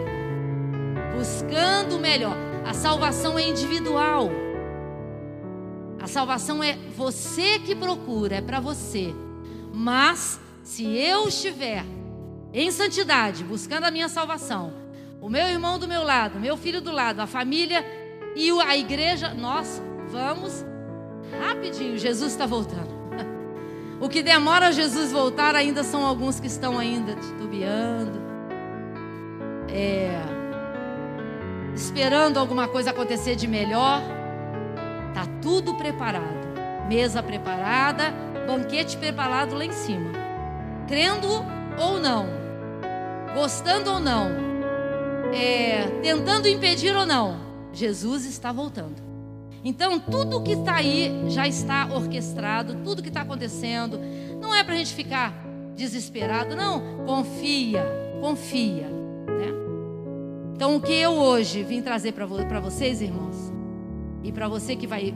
buscando 1.15 1.97
o 1.97 1.99
melhor. 1.99 2.35
A 2.65 2.73
salvação 2.73 3.37
é 3.37 3.47
individual. 3.47 4.31
A 6.01 6.07
salvação 6.07 6.63
é 6.63 6.75
você 6.97 7.59
que 7.59 7.75
procura, 7.75 8.37
é 8.37 8.41
para 8.41 8.59
você. 8.59 9.13
Mas 9.71 10.39
se 10.63 10.97
eu 10.97 11.27
estiver 11.27 11.85
em 12.51 12.71
santidade, 12.71 13.43
buscando 13.43 13.83
a 13.83 13.91
minha 13.91 14.09
salvação, 14.09 14.73
o 15.21 15.29
meu 15.29 15.47
irmão 15.47 15.77
do 15.77 15.87
meu 15.87 16.03
lado, 16.03 16.39
meu 16.39 16.57
filho 16.57 16.81
do 16.81 16.91
lado, 16.91 17.19
a 17.19 17.27
família 17.27 17.85
e 18.35 18.49
a 18.61 18.75
igreja, 18.75 19.31
nós 19.31 19.79
vamos 20.09 20.65
rapidinho. 21.39 21.99
Jesus 21.99 22.31
está 22.31 22.47
voltando. 22.47 22.94
O 23.99 24.09
que 24.09 24.21
demora 24.21 24.71
Jesus 24.71 25.11
voltar 25.11 25.55
ainda 25.55 25.83
são 25.83 26.05
alguns 26.05 26.39
que 26.39 26.47
estão 26.47 26.77
ainda 26.77 27.15
titubeando, 27.15 28.21
é, 29.69 30.21
esperando 31.73 32.37
alguma 32.37 32.67
coisa 32.67 32.89
acontecer 32.89 33.35
de 33.35 33.47
melhor. 33.47 34.01
Tá 35.13 35.25
tudo 35.41 35.75
preparado, 35.75 36.45
mesa 36.89 37.23
preparada, 37.23 38.13
banquete 38.45 38.97
preparado 38.97 39.55
lá 39.55 39.63
em 39.63 39.71
cima. 39.71 40.11
Crendo 40.87 41.27
ou 41.79 41.99
não, 41.99 42.27
gostando 43.33 43.91
ou 43.93 43.99
não, 43.99 44.29
é, 45.33 45.87
tentando 46.03 46.49
impedir 46.49 46.95
ou 46.95 47.05
não, 47.05 47.39
Jesus 47.71 48.25
está 48.25 48.51
voltando. 48.51 49.14
Então, 49.65 49.99
tudo 49.99 50.43
que 50.43 50.51
está 50.51 50.75
aí 50.75 51.11
já 51.27 51.47
está 51.47 51.87
orquestrado, 51.87 52.75
tudo 52.83 53.01
que 53.01 53.07
está 53.07 53.21
acontecendo. 53.21 53.99
Não 54.39 54.53
é 54.53 54.63
para 54.63 54.75
a 54.75 54.77
gente 54.77 54.93
ficar 54.93 55.33
desesperado, 55.75 56.55
não. 56.55 57.03
Confia, 57.03 57.83
confia. 58.21 58.87
Né? 58.87 59.47
Então, 60.53 60.75
o 60.75 60.79
que 60.79 60.93
eu 60.93 61.13
hoje 61.13 61.63
vim 61.63 61.81
trazer 61.81 62.11
para 62.11 62.27
vocês, 62.59 63.01
irmãos, 63.01 63.51
e 64.23 64.31
para 64.31 64.47
você 64.47 64.75
que 64.75 64.85
vai 64.85 65.15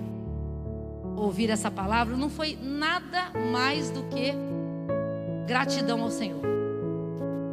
ouvir 1.15 1.51
essa 1.51 1.69
palavra, 1.69 2.17
não 2.17 2.29
foi 2.29 2.57
nada 2.59 3.31
mais 3.51 3.91
do 3.91 4.01
que 4.05 4.33
gratidão 5.45 6.01
ao 6.01 6.09
Senhor. 6.09 6.41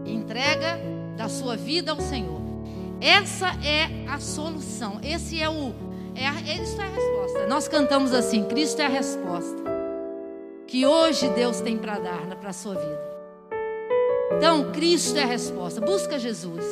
Entrega 0.06 0.80
da 1.14 1.28
sua 1.28 1.58
vida 1.58 1.92
ao 1.92 2.00
Senhor. 2.00 2.40
Essa 3.02 3.48
é 3.62 4.08
a 4.08 4.18
solução. 4.18 4.98
Esse 5.02 5.42
é 5.42 5.50
o 5.50 5.74
é 6.18 6.26
a, 6.26 6.62
isso 6.62 6.80
é 6.80 6.84
a 6.84 6.88
resposta. 6.88 7.46
Nós 7.46 7.68
cantamos 7.68 8.12
assim: 8.12 8.44
Cristo 8.44 8.80
é 8.80 8.86
a 8.86 8.88
resposta 8.88 9.62
que 10.66 10.84
hoje 10.84 11.28
Deus 11.30 11.60
tem 11.60 11.76
para 11.76 11.98
dar 11.98 12.36
para 12.36 12.50
a 12.50 12.52
sua 12.52 12.74
vida. 12.74 13.16
Então, 14.36 14.72
Cristo 14.72 15.16
é 15.16 15.22
a 15.22 15.26
resposta. 15.26 15.80
Busca 15.80 16.18
Jesus. 16.18 16.64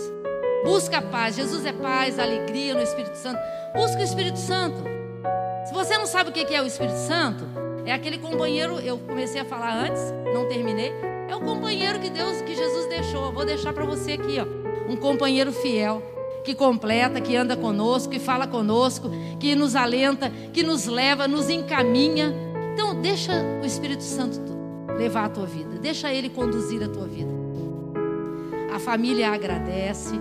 Busca 0.64 0.98
a 0.98 1.02
paz. 1.02 1.36
Jesus 1.36 1.64
é 1.64 1.72
paz, 1.72 2.18
alegria 2.18 2.74
no 2.74 2.82
Espírito 2.82 3.16
Santo. 3.16 3.38
Busca 3.74 4.00
o 4.00 4.02
Espírito 4.02 4.38
Santo. 4.38 4.82
Se 5.66 5.72
você 5.72 5.96
não 5.96 6.06
sabe 6.06 6.30
o 6.30 6.32
que 6.32 6.54
é 6.54 6.60
o 6.60 6.66
Espírito 6.66 6.96
Santo, 6.96 7.44
é 7.86 7.92
aquele 7.92 8.18
companheiro, 8.18 8.80
eu 8.80 8.98
comecei 8.98 9.40
a 9.40 9.44
falar 9.44 9.74
antes, 9.74 10.02
não 10.32 10.48
terminei. 10.48 10.92
É 11.28 11.36
o 11.36 11.40
companheiro 11.40 12.00
que 12.00 12.10
Deus, 12.10 12.42
que 12.42 12.54
Jesus 12.54 12.86
deixou. 12.86 13.32
vou 13.32 13.44
deixar 13.44 13.72
para 13.72 13.84
você 13.84 14.12
aqui, 14.12 14.38
ó. 14.40 14.90
Um 14.90 14.96
companheiro 14.96 15.52
fiel 15.52 16.02
que 16.44 16.54
completa, 16.54 17.20
que 17.20 17.34
anda 17.34 17.56
conosco, 17.56 18.10
que 18.10 18.18
fala 18.18 18.46
conosco, 18.46 19.10
que 19.40 19.56
nos 19.56 19.74
alenta, 19.74 20.30
que 20.52 20.62
nos 20.62 20.86
leva, 20.86 21.26
nos 21.26 21.48
encaminha. 21.48 22.34
Então, 22.74 23.00
deixa 23.00 23.32
o 23.62 23.64
Espírito 23.64 24.02
Santo 24.02 24.40
levar 24.98 25.24
a 25.24 25.28
tua 25.30 25.46
vida, 25.46 25.78
deixa 25.80 26.12
ele 26.12 26.28
conduzir 26.28 26.82
a 26.82 26.88
tua 26.88 27.06
vida. 27.06 27.30
A 28.72 28.78
família 28.78 29.30
agradece, 29.30 30.14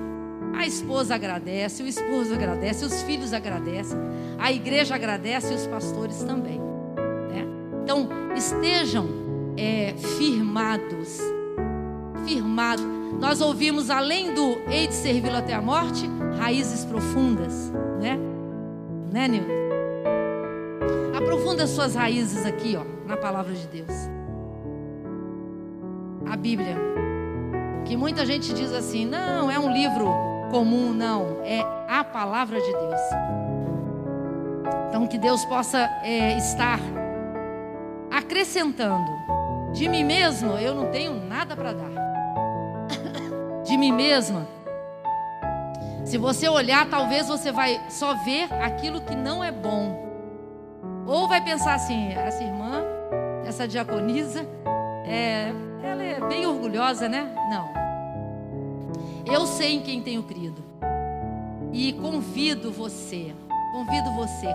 a 0.55 0.65
esposa 0.65 1.15
agradece, 1.15 1.83
o 1.83 1.87
esposo 1.87 2.33
agradece, 2.33 2.85
os 2.85 3.01
filhos 3.01 3.33
agradecem, 3.33 3.97
a 4.39 4.51
igreja 4.51 4.95
agradece 4.95 5.51
e 5.51 5.55
os 5.55 5.67
pastores 5.67 6.23
também. 6.23 6.59
Né? 6.59 7.45
Então, 7.83 8.07
estejam 8.35 9.07
é, 9.57 9.93
firmados, 10.17 11.19
firmados 12.25 12.92
nós 13.19 13.41
ouvimos, 13.41 13.89
além 13.89 14.33
do 14.33 14.61
hei 14.69 14.87
de 14.87 14.93
servi-lo 14.93 15.37
até 15.37 15.53
a 15.53 15.61
morte, 15.61 16.09
raízes 16.37 16.85
profundas, 16.85 17.71
né? 17.99 18.17
Né, 19.11 19.27
Nilton? 19.27 19.53
Aprofunda 21.15 21.65
suas 21.67 21.95
raízes 21.95 22.45
aqui, 22.45 22.77
ó, 22.77 22.83
na 23.07 23.15
palavra 23.15 23.53
de 23.53 23.67
Deus. 23.67 23.93
A 26.25 26.35
Bíblia. 26.35 26.75
Que 27.85 27.95
muita 27.95 28.25
gente 28.25 28.53
diz 28.53 28.73
assim, 28.73 29.05
não, 29.05 29.49
é 29.51 29.59
um 29.59 29.71
livro 29.71 30.07
comum, 30.51 30.93
não. 30.93 31.41
É 31.43 31.61
a 31.87 32.03
palavra 32.03 32.59
de 32.59 32.71
Deus. 32.71 33.01
Então, 34.89 35.07
que 35.07 35.17
Deus 35.17 35.43
possa 35.45 35.79
é, 36.03 36.37
estar 36.37 36.79
acrescentando. 38.11 39.11
De 39.73 39.89
mim 39.89 40.03
mesmo, 40.03 40.51
eu 40.53 40.75
não 40.75 40.91
tenho 40.91 41.15
nada 41.27 41.55
para 41.55 41.73
dar 41.73 41.89
de 43.63 43.77
mim 43.77 43.91
mesma. 43.91 44.47
Se 46.05 46.17
você 46.17 46.49
olhar, 46.49 46.87
talvez 46.89 47.27
você 47.27 47.51
vai 47.51 47.81
só 47.89 48.13
ver 48.13 48.51
aquilo 48.61 49.01
que 49.01 49.15
não 49.15 49.43
é 49.43 49.51
bom. 49.51 50.03
Ou 51.07 51.27
vai 51.27 51.41
pensar 51.41 51.75
assim: 51.75 52.11
essa 52.11 52.43
irmã, 52.43 52.83
essa 53.45 53.67
diaconisa, 53.67 54.45
é, 55.05 55.51
ela 55.81 56.03
é 56.03 56.19
bem 56.27 56.45
orgulhosa, 56.45 57.07
né? 57.07 57.33
Não. 57.49 57.71
Eu 59.25 59.47
sei 59.47 59.75
em 59.75 59.81
quem 59.81 60.01
tenho 60.01 60.23
crido. 60.23 60.61
E 61.71 61.93
convido 61.93 62.71
você, 62.71 63.33
convido 63.71 64.11
você, 64.11 64.47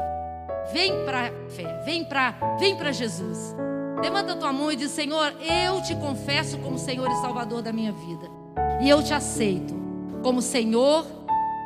vem 0.73 1.05
para 1.05 1.33
fé, 1.49 1.83
vem 1.85 2.05
para 2.05 2.35
vem 2.61 2.77
para 2.77 2.92
Jesus. 2.92 3.57
Levanta 4.01 4.37
tua 4.37 4.53
mão 4.53 4.71
e 4.71 4.77
diz: 4.77 4.90
Senhor, 4.90 5.35
eu 5.40 5.83
te 5.83 5.97
confesso 5.97 6.59
como 6.59 6.79
Senhor 6.79 7.11
e 7.11 7.14
Salvador 7.23 7.62
da 7.62 7.73
minha 7.73 7.90
vida 7.90 8.38
e 8.81 8.88
eu 8.88 9.03
te 9.03 9.12
aceito 9.12 9.75
como 10.23 10.43
Senhor 10.43 11.05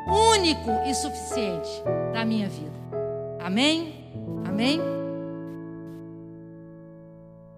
único 0.07 0.71
e 0.85 0.93
suficiente 0.93 1.69
da 2.13 2.25
minha 2.25 2.49
vida. 2.49 2.71
Amém? 3.39 3.93
Amém? 4.45 4.79